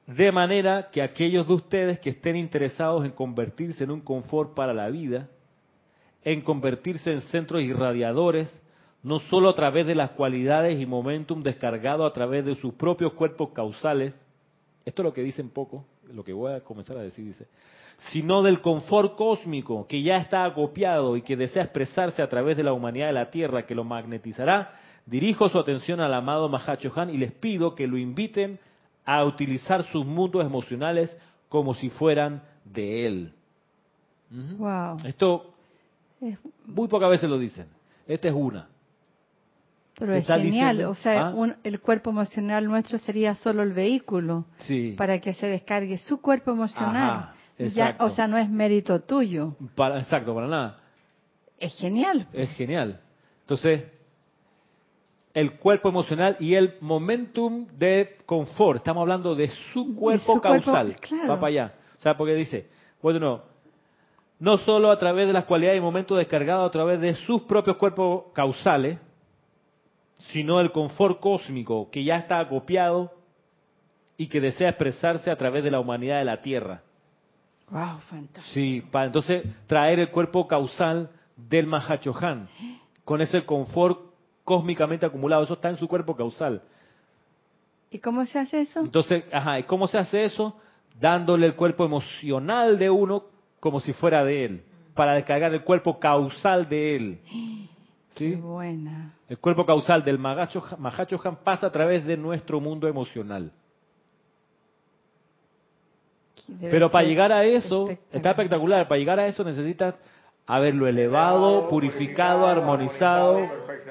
[0.07, 4.73] De manera que aquellos de ustedes que estén interesados en convertirse en un confort para
[4.73, 5.29] la vida,
[6.23, 8.61] en convertirse en centros irradiadores,
[9.01, 13.13] no solo a través de las cualidades y momentum descargado a través de sus propios
[13.13, 14.19] cuerpos causales,
[14.85, 17.47] esto es lo que dicen poco, lo que voy a comenzar a decir, dice,
[18.11, 22.63] sino del confort cósmico que ya está acopiado y que desea expresarse a través de
[22.63, 24.73] la humanidad de la Tierra, que lo magnetizará,
[25.05, 28.59] dirijo su atención al amado Mahacho Han y les pido que lo inviten
[29.05, 31.15] a utilizar sus mundos emocionales
[31.47, 33.33] como si fueran de él.
[34.57, 34.97] Wow.
[35.05, 35.53] Esto
[36.65, 37.67] muy pocas veces lo dicen.
[38.07, 38.67] Esta es una.
[39.97, 41.55] Pero es genial, o sea, ¿Ah?
[41.63, 44.45] el cuerpo emocional nuestro sería solo el vehículo
[44.97, 47.31] para que se descargue su cuerpo emocional.
[47.99, 49.55] o sea, no es mérito tuyo.
[49.75, 50.79] Para, exacto, para nada.
[51.57, 52.27] Es genial.
[52.33, 52.99] Es genial.
[53.41, 53.85] Entonces,
[55.36, 58.77] el cuerpo emocional y el momentum de confort.
[58.77, 60.95] Estamos hablando de su cuerpo causal.
[61.29, 61.73] Va para allá.
[61.99, 62.69] O sea, porque dice,
[63.01, 63.41] bueno,
[64.39, 67.75] no solo a través de las cualidades y momentos descargados a través de sus propios
[67.75, 68.97] cuerpos causales,
[70.31, 73.11] sino el confort cósmico que ya está acopiado
[74.15, 76.81] y que desea expresarse a través de la humanidad de la Tierra.
[77.69, 78.53] Wow, fantástico.
[78.53, 82.47] Sí, para entonces traer el cuerpo causal del Mahachohan,
[83.03, 84.14] con ese confort
[84.45, 85.43] cósmicamente acumulado.
[85.43, 86.61] Eso está en su cuerpo causal.
[87.91, 88.79] ¿Y cómo se hace eso?
[88.79, 90.55] Entonces, ajá, ¿y cómo se hace eso?
[90.99, 93.25] Dándole el cuerpo emocional de uno
[93.59, 97.19] como si fuera de él, para descargar el cuerpo causal de él.
[98.15, 98.31] ¿Sí?
[98.31, 99.13] Qué buena.
[99.27, 100.63] El cuerpo causal del Mahacho
[101.25, 103.51] Han pasa a través de nuestro mundo emocional.
[106.61, 109.95] Pero para llegar a eso, está espectacular, para llegar a eso necesitas
[110.47, 113.39] haberlo elevado, purificado, armonizado,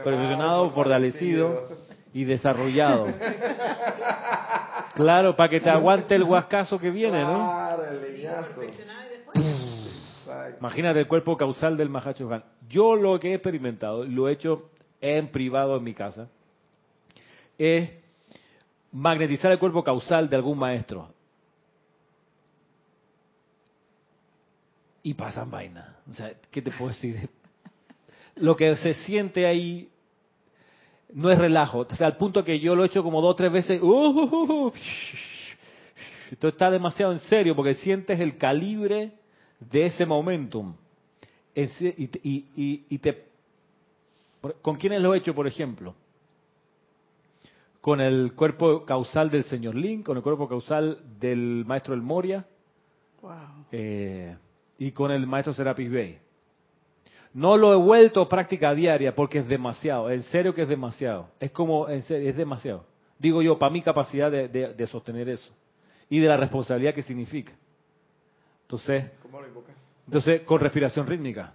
[0.05, 1.67] perfeccionado, fortalecido
[2.13, 3.09] y desarrollado.
[4.95, 7.53] Claro, para que te aguante el huascazo que viene, ¿no?
[10.59, 12.45] Imagínate el cuerpo causal del Mahacho Han.
[12.69, 16.29] Yo lo que he experimentado, lo he hecho en privado en mi casa,
[17.59, 17.91] es
[18.93, 21.14] magnetizar el cuerpo causal de algún maestro.
[25.05, 25.99] Y pasan vaina.
[26.11, 27.29] O sea, ¿qué te puedo decir?
[28.37, 29.89] Lo que se siente ahí
[31.13, 31.87] no es relajo.
[31.89, 33.81] O sea, al punto que yo lo he hecho como dos o tres veces.
[33.81, 34.73] Uh, uh, uh,
[36.33, 39.13] Esto está demasiado en serio porque sientes el calibre
[39.61, 40.75] de ese momentum.
[41.55, 43.25] Y, te,
[44.63, 45.95] ¿Con quiénes lo he hecho, por ejemplo?
[47.81, 52.45] Con el cuerpo causal del señor Lin, con el cuerpo causal del maestro El Moria
[53.73, 54.37] eh,
[54.79, 56.19] y con el maestro Serapis Bey.
[57.33, 61.31] No lo he vuelto a práctica diaria porque es demasiado, en serio que es demasiado.
[61.41, 62.87] Es como, es demasiado.
[63.19, 65.51] Digo yo, para mi capacidad de sostener eso
[66.09, 67.53] y de la responsabilidad que significa.
[68.63, 69.11] Entonces,
[70.07, 71.55] Entonces, con respiración rítmica.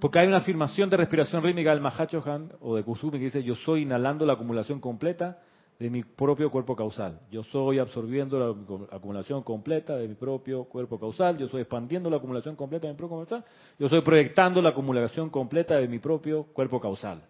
[0.00, 3.42] Porque hay una afirmación de respiración rítmica del Mahacho Han o de Kusumi que dice,
[3.42, 5.42] yo soy inhalando la acumulación completa
[5.80, 7.18] de mi propio cuerpo causal.
[7.30, 11.38] Yo soy absorbiendo la acumulación completa de mi propio cuerpo causal.
[11.38, 13.44] Yo soy expandiendo la acumulación completa de mi propio causal.
[13.78, 17.22] Yo soy proyectando la acumulación completa de mi propio cuerpo causal.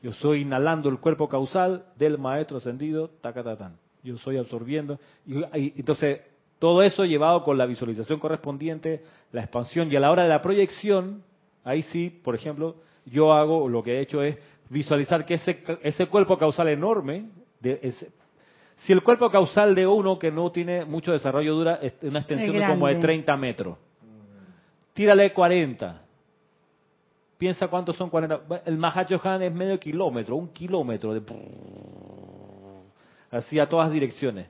[0.00, 3.76] Yo soy inhalando el cuerpo causal del maestro ascendido, tacatatán.
[4.04, 5.00] Yo soy absorbiendo.
[5.26, 5.42] Y,
[5.80, 6.20] entonces,
[6.60, 10.40] todo eso llevado con la visualización correspondiente, la expansión y a la hora de la
[10.40, 11.24] proyección,
[11.64, 12.76] ahí sí, por ejemplo,
[13.06, 14.36] yo hago, lo que he hecho es
[14.70, 17.26] visualizar que ese, ese cuerpo causal enorme,
[17.60, 17.94] de
[18.76, 22.66] si el cuerpo causal de uno que no tiene mucho desarrollo dura una extensión de
[22.66, 23.76] como de 30 metros,
[24.92, 26.02] tírale 40,
[27.38, 28.40] Piensa cuántos son 40.
[28.66, 31.22] El Mahacho Han es medio kilómetro, un kilómetro de.
[33.30, 34.48] Así a todas direcciones.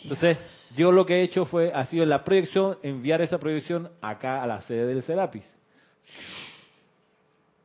[0.00, 0.38] Entonces,
[0.76, 4.46] yo lo que he hecho fue, ha sido la proyección, enviar esa proyección acá a
[4.46, 5.44] la sede del Serapis.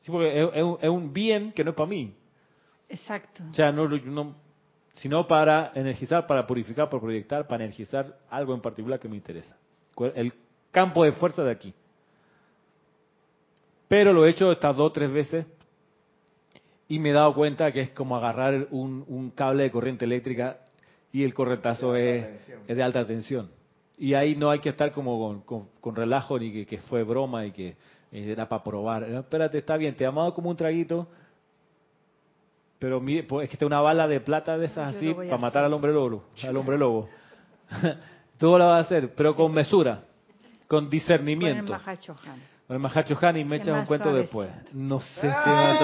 [0.06, 0.51] Sí, porque
[0.84, 2.14] es, un, bien que no es para mí.
[2.88, 3.43] Exacto.
[3.49, 4.36] O sea, no, no,
[4.93, 9.58] sino para energizar, para purificar, para proyectar, para energizar algo en particular que me interesa.
[10.14, 10.32] El
[10.70, 11.74] campo de fuerza de aquí.
[13.88, 15.47] Pero lo he hecho estas dos o tres veces
[16.88, 20.60] y me he dado cuenta que es como agarrar un, cable de corriente eléctrica
[21.12, 23.49] y el corretazo es, de alta tensión.
[23.97, 27.76] Y ahí no hay que estar como con, relajo ni que, fue broma y que
[28.12, 29.03] era para probar.
[29.03, 31.08] espérate, está bien, te he amado como un traguito,
[32.80, 35.74] pero pues, es que está una bala de plata de esas así para matar al
[35.74, 36.26] hombre lobo.
[36.43, 37.10] Al hombre lobo.
[38.38, 40.01] Tú lo vas a hacer, pero con mesura,
[40.68, 41.74] con discernimiento.
[42.68, 44.49] El Mahacho Han y me echas un cuento después.
[44.74, 45.78] No sé si ah,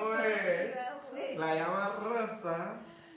[0.00, 1.38] pues.
[1.38, 2.74] La llama rosa.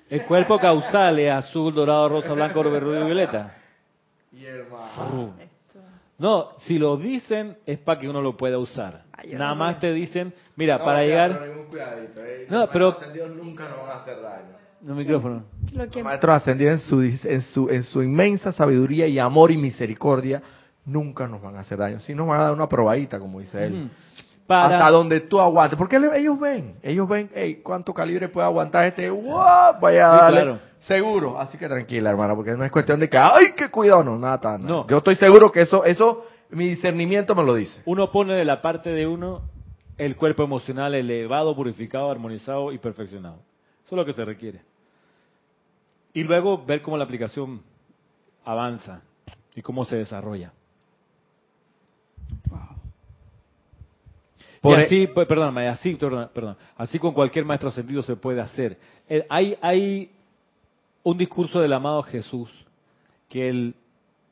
[0.09, 3.55] El cuerpo causal es azul, dorado, rosa, blanco, verde y violeta.
[4.31, 5.46] Y hermano.
[6.17, 9.03] No, si lo dicen es para que uno lo pueda usar.
[9.33, 11.43] Nada más te dicen, mira, para llegar.
[11.43, 12.47] Eh.
[12.49, 12.97] No, pero.
[13.13, 14.57] Dios nunca nos van a hacer daño.
[14.81, 15.43] No, micrófono.
[15.73, 20.41] Los maestros ascendidos en su, en, su, en su inmensa sabiduría y amor y misericordia
[20.85, 21.99] nunca nos van a hacer daño.
[21.99, 23.89] Si nos van a dar una probadita, como dice él.
[24.47, 25.77] Hasta donde tú aguantes.
[25.77, 30.59] Porque ellos ven, ellos ven, hey, cuánto calibre puede aguantar este, wow, vaya a darle.
[30.79, 31.39] Seguro.
[31.39, 34.57] Así que tranquila, hermana, porque no es cuestión de que, ay, qué cuidado, no, nada,
[34.57, 34.87] No.
[34.87, 37.81] Yo estoy seguro que eso, eso, mi discernimiento me lo dice.
[37.85, 39.41] Uno pone de la parte de uno
[39.97, 43.39] el cuerpo emocional elevado, purificado, armonizado y perfeccionado.
[43.85, 44.61] Eso es lo que se requiere.
[46.13, 47.61] Y luego ver cómo la aplicación
[48.45, 49.01] avanza
[49.55, 50.53] y cómo se desarrolla.
[54.63, 58.77] Y así, pues, perdóname, así, perdón, así con cualquier maestro sentido se puede hacer.
[59.07, 60.11] Eh, hay, hay
[61.03, 62.49] un discurso del amado Jesús
[63.29, 63.75] que él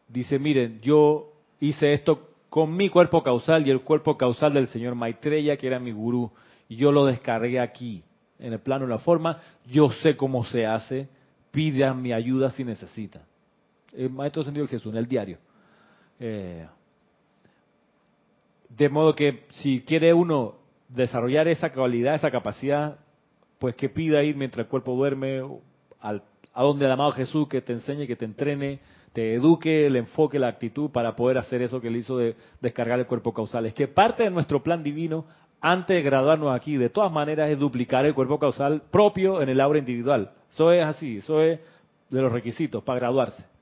[0.07, 4.95] dice, miren, yo hice esto con mi cuerpo causal y el cuerpo causal del señor
[4.95, 6.31] Maitreya, que era mi gurú,
[6.69, 8.03] y yo lo descargué aquí,
[8.39, 11.07] en el plano de la forma, yo sé cómo se hace,
[11.51, 13.23] pidan mi ayuda si necesitan.
[13.93, 15.37] El maestro sentido de Jesús, en el diario.
[16.19, 16.65] Eh,
[18.77, 20.55] de modo que si quiere uno
[20.89, 22.99] desarrollar esa cualidad, esa capacidad,
[23.59, 25.41] pues que pida ir mientras el cuerpo duerme
[26.01, 26.23] al,
[26.53, 28.79] a donde el amado Jesús que te enseñe, que te entrene,
[29.13, 32.99] te eduque, le enfoque la actitud para poder hacer eso que le hizo de descargar
[32.99, 33.65] el cuerpo causal.
[33.65, 35.25] Es que parte de nuestro plan divino,
[35.61, 39.61] antes de graduarnos aquí, de todas maneras, es duplicar el cuerpo causal propio en el
[39.61, 40.31] aura individual.
[40.51, 41.59] Eso es así, eso es
[42.09, 43.54] de los requisitos para graduarse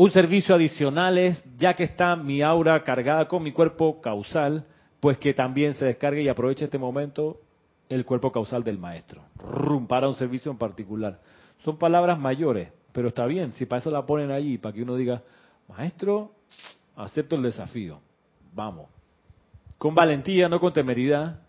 [0.00, 4.64] un servicio adicional es, ya que está mi aura cargada con mi cuerpo causal,
[4.98, 7.42] pues que también se descargue y aproveche este momento
[7.90, 9.20] el cuerpo causal del maestro,
[9.86, 11.20] para un servicio en particular.
[11.64, 14.96] Son palabras mayores, Pero está bien, si para eso la ponen allí, para que uno
[14.96, 15.22] diga,
[15.68, 16.32] maestro,
[16.96, 18.00] acepto el desafío,
[18.54, 18.88] vamos.
[19.76, 21.40] Con valentía, no con temeridad.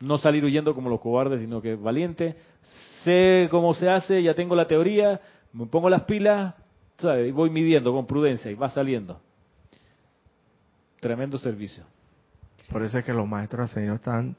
[0.00, 2.36] No salir huyendo como los cobardes, sino que valiente.
[3.04, 5.20] Sé cómo se hace, ya tengo la teoría,
[5.52, 6.54] me pongo las pilas,
[7.00, 9.20] y voy midiendo con prudencia y va saliendo.
[11.00, 11.84] Tremendo servicio.
[12.72, 14.36] Por eso es que los maestros Señor están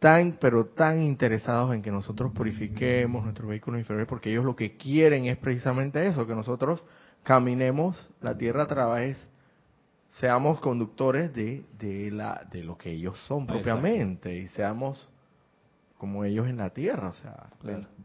[0.00, 4.76] tan, pero tan interesados en que nosotros purifiquemos nuestros vehículos inferiores, porque ellos lo que
[4.76, 6.84] quieren es precisamente eso, que nosotros
[7.22, 9.28] caminemos la tierra a través,
[10.08, 15.10] seamos conductores de, de, la, de lo que ellos son propiamente y seamos
[15.98, 17.50] como ellos en la tierra, o sea,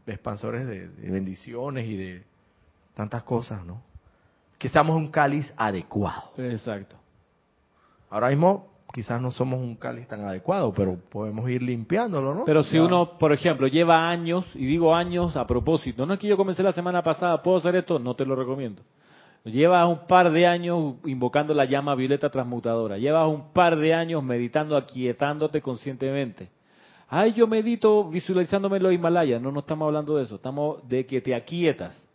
[0.06, 2.24] expansores de, de, bendiciones y de
[2.96, 3.82] tantas cosas, ¿no?
[4.58, 6.32] Que seamos un cáliz adecuado.
[6.38, 6.96] Exacto.
[8.08, 12.44] Ahora mismo quizás no somos un cáliz tan adecuado, pero podemos ir limpiándolo, ¿no?
[12.46, 16.26] Pero si uno, por ejemplo, lleva años, y digo años a propósito, no es que
[16.26, 17.98] yo comencé la semana pasada, ¿puedo hacer esto?
[17.98, 18.80] No te lo recomiendo.
[19.44, 22.96] Llevas un par de años invocando la llama violeta transmutadora.
[22.96, 26.48] Llevas un par de años meditando, aquietándote conscientemente.
[27.08, 29.40] Ay, yo medito visualizándome en los Himalayas.
[29.40, 30.36] No, no estamos hablando de eso.
[30.36, 32.05] Estamos de que te aquietas.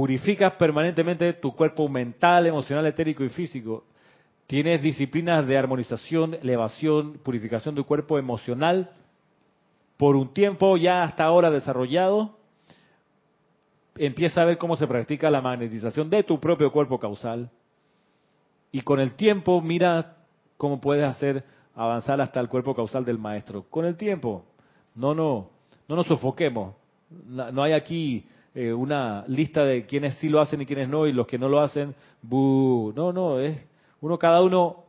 [0.00, 3.84] Purificas permanentemente tu cuerpo mental, emocional, etérico y físico.
[4.46, 8.92] Tienes disciplinas de armonización, elevación, purificación del cuerpo emocional
[9.98, 12.38] por un tiempo ya hasta ahora desarrollado.
[13.98, 17.50] Empieza a ver cómo se practica la magnetización de tu propio cuerpo causal.
[18.72, 20.16] Y con el tiempo mira
[20.56, 21.44] cómo puedes hacer
[21.74, 23.66] avanzar hasta el cuerpo causal del maestro.
[23.68, 24.46] Con el tiempo.
[24.94, 25.50] No, no,
[25.86, 26.74] no nos sofoquemos.
[27.10, 28.24] No hay aquí
[28.54, 31.48] eh, una lista de quienes sí lo hacen y quienes no, y los que no
[31.48, 32.92] lo hacen, ¡bu!
[32.94, 33.70] no, no, es
[34.00, 34.84] uno, cada uno,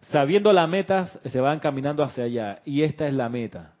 [0.00, 2.62] sabiendo las metas, se van caminando hacia allá.
[2.64, 3.74] Y esta es la meta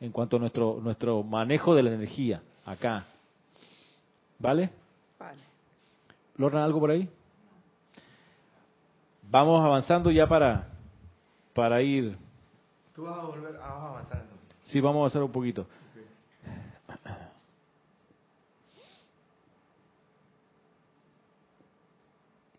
[0.00, 3.04] en cuanto a nuestro, nuestro manejo de la energía acá.
[4.38, 4.70] ¿Vale?
[5.18, 5.40] Vale.
[6.36, 7.08] ¿Lorna algo por ahí?
[9.30, 10.68] Vamos avanzando ya para,
[11.54, 12.16] para ir.
[12.94, 14.46] ¿Tú vas a volver a avanzar entonces?
[14.64, 15.66] Sí, vamos a avanzar un poquito.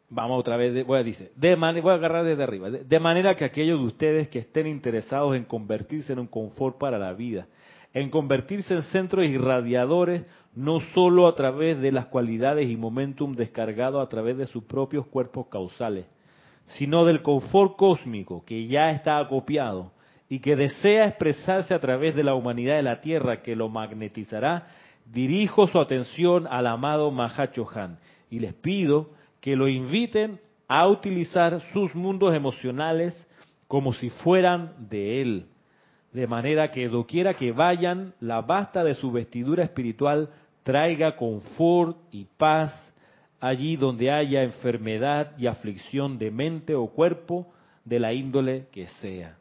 [0.10, 2.70] Vamos otra vez, voy a, dice, de voy a agarrar desde arriba.
[2.70, 6.98] De, manera que aquellos de ustedes que estén interesados en convertirse en un confort para
[6.98, 7.48] la vida,
[7.94, 10.24] en convertirse en centros irradiadores,
[10.56, 15.06] no solo a través de las cualidades y momentum descargados a través de sus propios
[15.08, 16.06] cuerpos causales,
[16.78, 19.92] sino del confort cósmico que ya está acopiado
[20.30, 24.68] y que desea expresarse a través de la humanidad de la Tierra que lo magnetizará,
[25.06, 28.00] dirijo su atención al amado Mahachohan
[28.30, 29.17] y les pido
[29.48, 33.16] que lo inviten a utilizar sus mundos emocionales
[33.70, 35.46] como si fueran de él,
[36.12, 40.32] de manera que doquiera que vayan, la basta de su vestidura espiritual
[40.64, 42.74] traiga confort y paz
[43.40, 47.48] allí donde haya enfermedad y aflicción de mente o cuerpo,
[47.86, 49.38] de la índole que sea.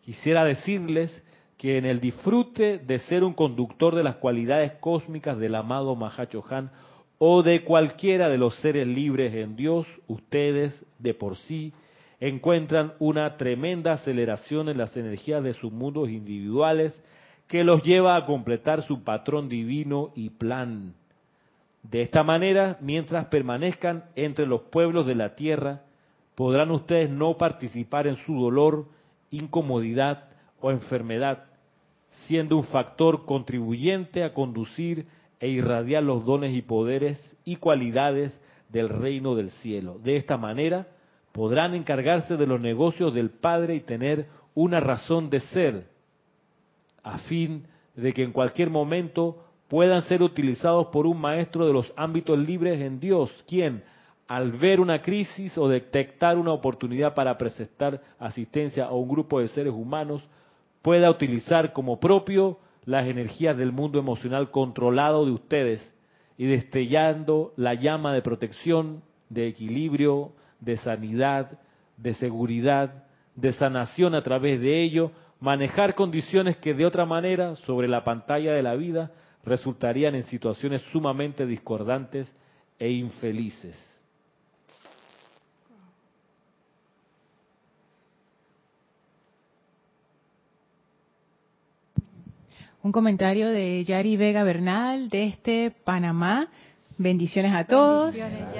[0.00, 1.22] Quisiera decirles
[1.58, 6.70] que en el disfrute de ser un conductor de las cualidades cósmicas del amado Mahachohan,
[7.18, 11.72] o de cualquiera de los seres libres en Dios, ustedes de por sí
[12.20, 17.02] encuentran una tremenda aceleración en las energías de sus mundos individuales
[17.46, 20.94] que los lleva a completar su patrón divino y plan.
[21.82, 25.82] De esta manera, mientras permanezcan entre los pueblos de la tierra,
[26.34, 28.86] podrán ustedes no participar en su dolor,
[29.30, 30.24] incomodidad
[30.60, 31.44] o enfermedad,
[32.26, 35.06] siendo un factor contribuyente a conducir
[35.40, 39.98] e irradiar los dones y poderes y cualidades del reino del cielo.
[40.02, 40.88] De esta manera
[41.32, 45.86] podrán encargarse de los negocios del Padre y tener una razón de ser,
[47.02, 51.92] a fin de que en cualquier momento puedan ser utilizados por un maestro de los
[51.96, 53.84] ámbitos libres en Dios, quien,
[54.28, 59.48] al ver una crisis o detectar una oportunidad para presentar asistencia a un grupo de
[59.48, 60.22] seres humanos,
[60.82, 65.94] pueda utilizar como propio las energías del mundo emocional controlado de ustedes
[66.38, 71.58] y destellando la llama de protección, de equilibrio, de sanidad,
[71.96, 75.10] de seguridad, de sanación a través de ello,
[75.40, 79.10] manejar condiciones que de otra manera, sobre la pantalla de la vida,
[79.44, 82.32] resultarían en situaciones sumamente discordantes
[82.78, 83.95] e infelices.
[92.86, 96.46] Un comentario de Yari Vega Bernal de este Panamá.
[96.98, 98.14] Bendiciones a todos.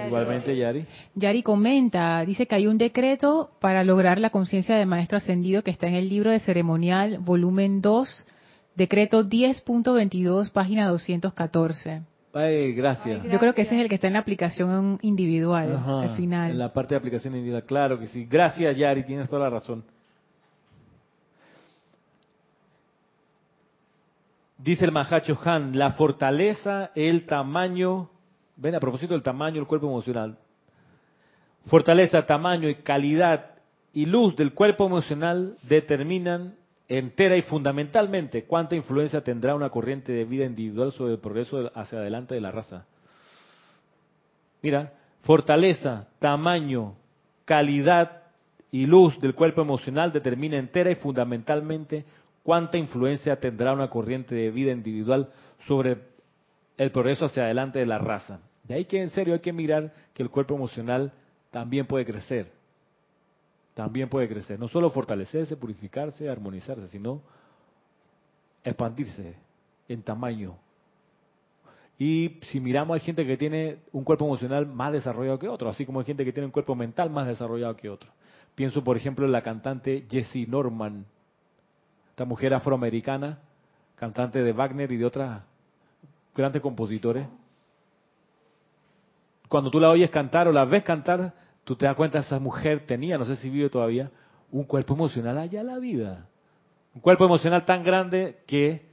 [0.04, 0.84] Igualmente, Yari.
[1.14, 5.70] Yari comenta, dice que hay un decreto para lograr la conciencia de Maestro Ascendido que
[5.70, 8.26] está en el libro de ceremonial, volumen 2,
[8.74, 12.02] decreto 10.22, página 214.
[12.34, 13.22] Ay, gracias.
[13.30, 16.50] Yo creo que ese es el que está en la aplicación individual, al final.
[16.50, 18.26] En la parte de aplicación individual, claro que sí.
[18.28, 19.84] Gracias, Yari, tienes toda la razón.
[24.58, 28.10] Dice el Mahacho Han, la fortaleza, el tamaño,
[28.56, 30.38] ven a propósito del tamaño del cuerpo emocional.
[31.66, 33.56] Fortaleza, tamaño y calidad
[33.92, 36.54] y luz del cuerpo emocional determinan
[36.88, 41.98] entera y fundamentalmente cuánta influencia tendrá una corriente de vida individual sobre el progreso hacia
[41.98, 42.86] adelante de la raza.
[44.62, 44.92] Mira,
[45.22, 46.94] fortaleza, tamaño,
[47.44, 48.22] calidad
[48.70, 52.04] y luz del cuerpo emocional determina entera y fundamentalmente
[52.46, 55.30] cuánta influencia tendrá una corriente de vida individual
[55.66, 55.98] sobre
[56.76, 58.38] el progreso hacia adelante de la raza.
[58.62, 61.12] De ahí que en serio hay que mirar que el cuerpo emocional
[61.50, 62.56] también puede crecer
[63.76, 64.58] también puede crecer.
[64.58, 67.20] No solo fortalecerse, purificarse, armonizarse, sino
[68.64, 69.34] expandirse
[69.86, 70.56] en tamaño.
[71.98, 75.84] Y si miramos, hay gente que tiene un cuerpo emocional más desarrollado que otro, así
[75.84, 78.08] como hay gente que tiene un cuerpo mental más desarrollado que otro.
[78.54, 81.04] Pienso, por ejemplo, en la cantante Jessie Norman,
[82.16, 83.40] esta mujer afroamericana,
[83.94, 85.28] cantante de Wagner y de otros
[86.34, 87.26] grandes compositores.
[89.50, 92.86] Cuando tú la oyes cantar o la ves cantar, tú te das cuenta, esa mujer
[92.86, 94.10] tenía, no sé si vive todavía,
[94.50, 96.26] un cuerpo emocional allá la vida.
[96.94, 98.86] Un cuerpo emocional tan grande que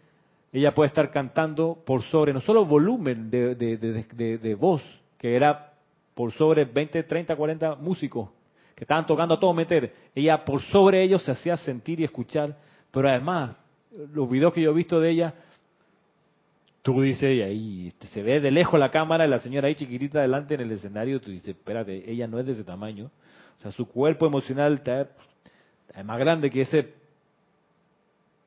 [0.51, 4.83] ella puede estar cantando por sobre, no solo volumen de, de, voz,
[5.17, 5.71] que era
[6.13, 8.27] por sobre 20, 30, 40 músicos
[8.75, 9.95] que estaban tocando a todo meter.
[10.13, 12.57] Ella por sobre ellos se hacía sentir y escuchar,
[12.93, 13.55] pero además,
[14.13, 15.33] los videos que yo he visto de ella,
[16.83, 20.21] tú dices, y ahí este, se ve de lejos la cámara, la señora ahí chiquitita
[20.21, 23.09] delante en el escenario, tú dices, espérate, ella no es de ese tamaño.
[23.57, 25.07] O sea, su cuerpo emocional está,
[25.95, 26.93] es más grande que ese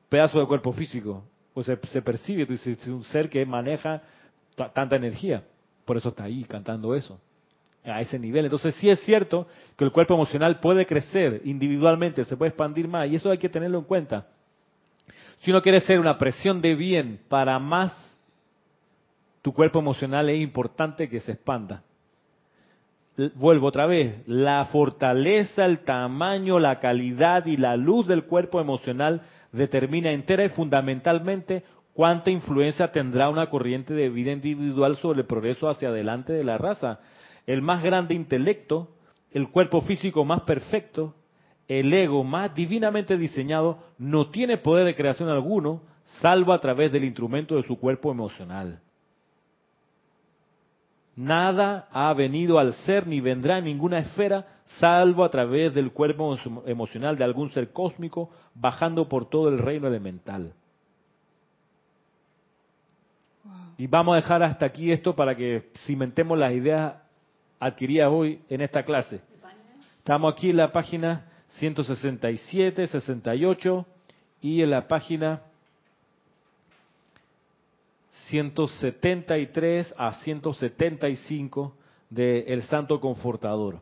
[0.07, 1.25] pedazo de cuerpo físico.
[1.53, 4.01] O sea, se percibe, tú dices, es un ser que maneja
[4.73, 5.43] tanta energía.
[5.83, 7.19] Por eso está ahí cantando eso,
[7.83, 8.45] a ese nivel.
[8.45, 9.45] Entonces sí es cierto
[9.75, 13.49] que el cuerpo emocional puede crecer individualmente, se puede expandir más, y eso hay que
[13.49, 14.27] tenerlo en cuenta.
[15.39, 18.07] Si uno quiere ser una presión de bien para más
[19.41, 21.83] tu cuerpo emocional es importante que se expanda.
[23.35, 29.21] Vuelvo otra vez, la fortaleza, el tamaño, la calidad y la luz del cuerpo emocional
[29.51, 31.63] determina entera y fundamentalmente
[31.93, 36.57] cuánta influencia tendrá una corriente de vida individual sobre el progreso hacia adelante de la
[36.57, 36.99] raza.
[37.47, 38.89] El más grande intelecto,
[39.31, 41.15] el cuerpo físico más perfecto,
[41.67, 45.81] el ego más divinamente diseñado, no tiene poder de creación alguno,
[46.21, 48.79] salvo a través del instrumento de su cuerpo emocional.
[51.15, 54.45] Nada ha venido al ser ni vendrá en ninguna esfera
[54.79, 59.87] salvo a través del cuerpo emocional de algún ser cósmico bajando por todo el reino
[59.87, 60.53] elemental.
[63.79, 66.95] Y vamos a dejar hasta aquí esto para que cimentemos las ideas
[67.59, 69.21] adquiridas hoy en esta clase.
[69.97, 71.25] Estamos aquí en la página
[71.59, 73.85] 167, 68
[74.41, 75.41] y en la página
[78.27, 81.75] 173 a 175
[82.09, 83.79] de El Santo Confortador,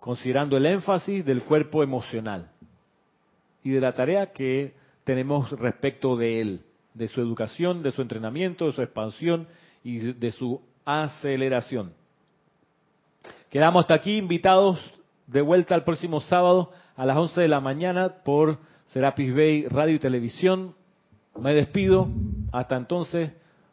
[0.00, 2.50] considerando el énfasis del cuerpo emocional
[3.62, 6.60] y de la tarea que tenemos respecto de él,
[6.94, 9.48] de su educación, de su entrenamiento, de su expansión
[9.82, 11.92] y de su aceleración.
[13.50, 14.78] Quedamos hasta aquí invitados
[15.26, 19.96] de vuelta al próximo sábado a las 11 de la mañana por Serapis Bay Radio
[19.96, 20.74] y Televisión
[21.38, 22.08] me despido.
[22.52, 23.30] Hasta entonces,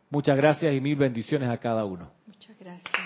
[0.10, 2.10] muchas gracias y mil bendiciones a cada uno.
[2.28, 3.03] Muchas gracias.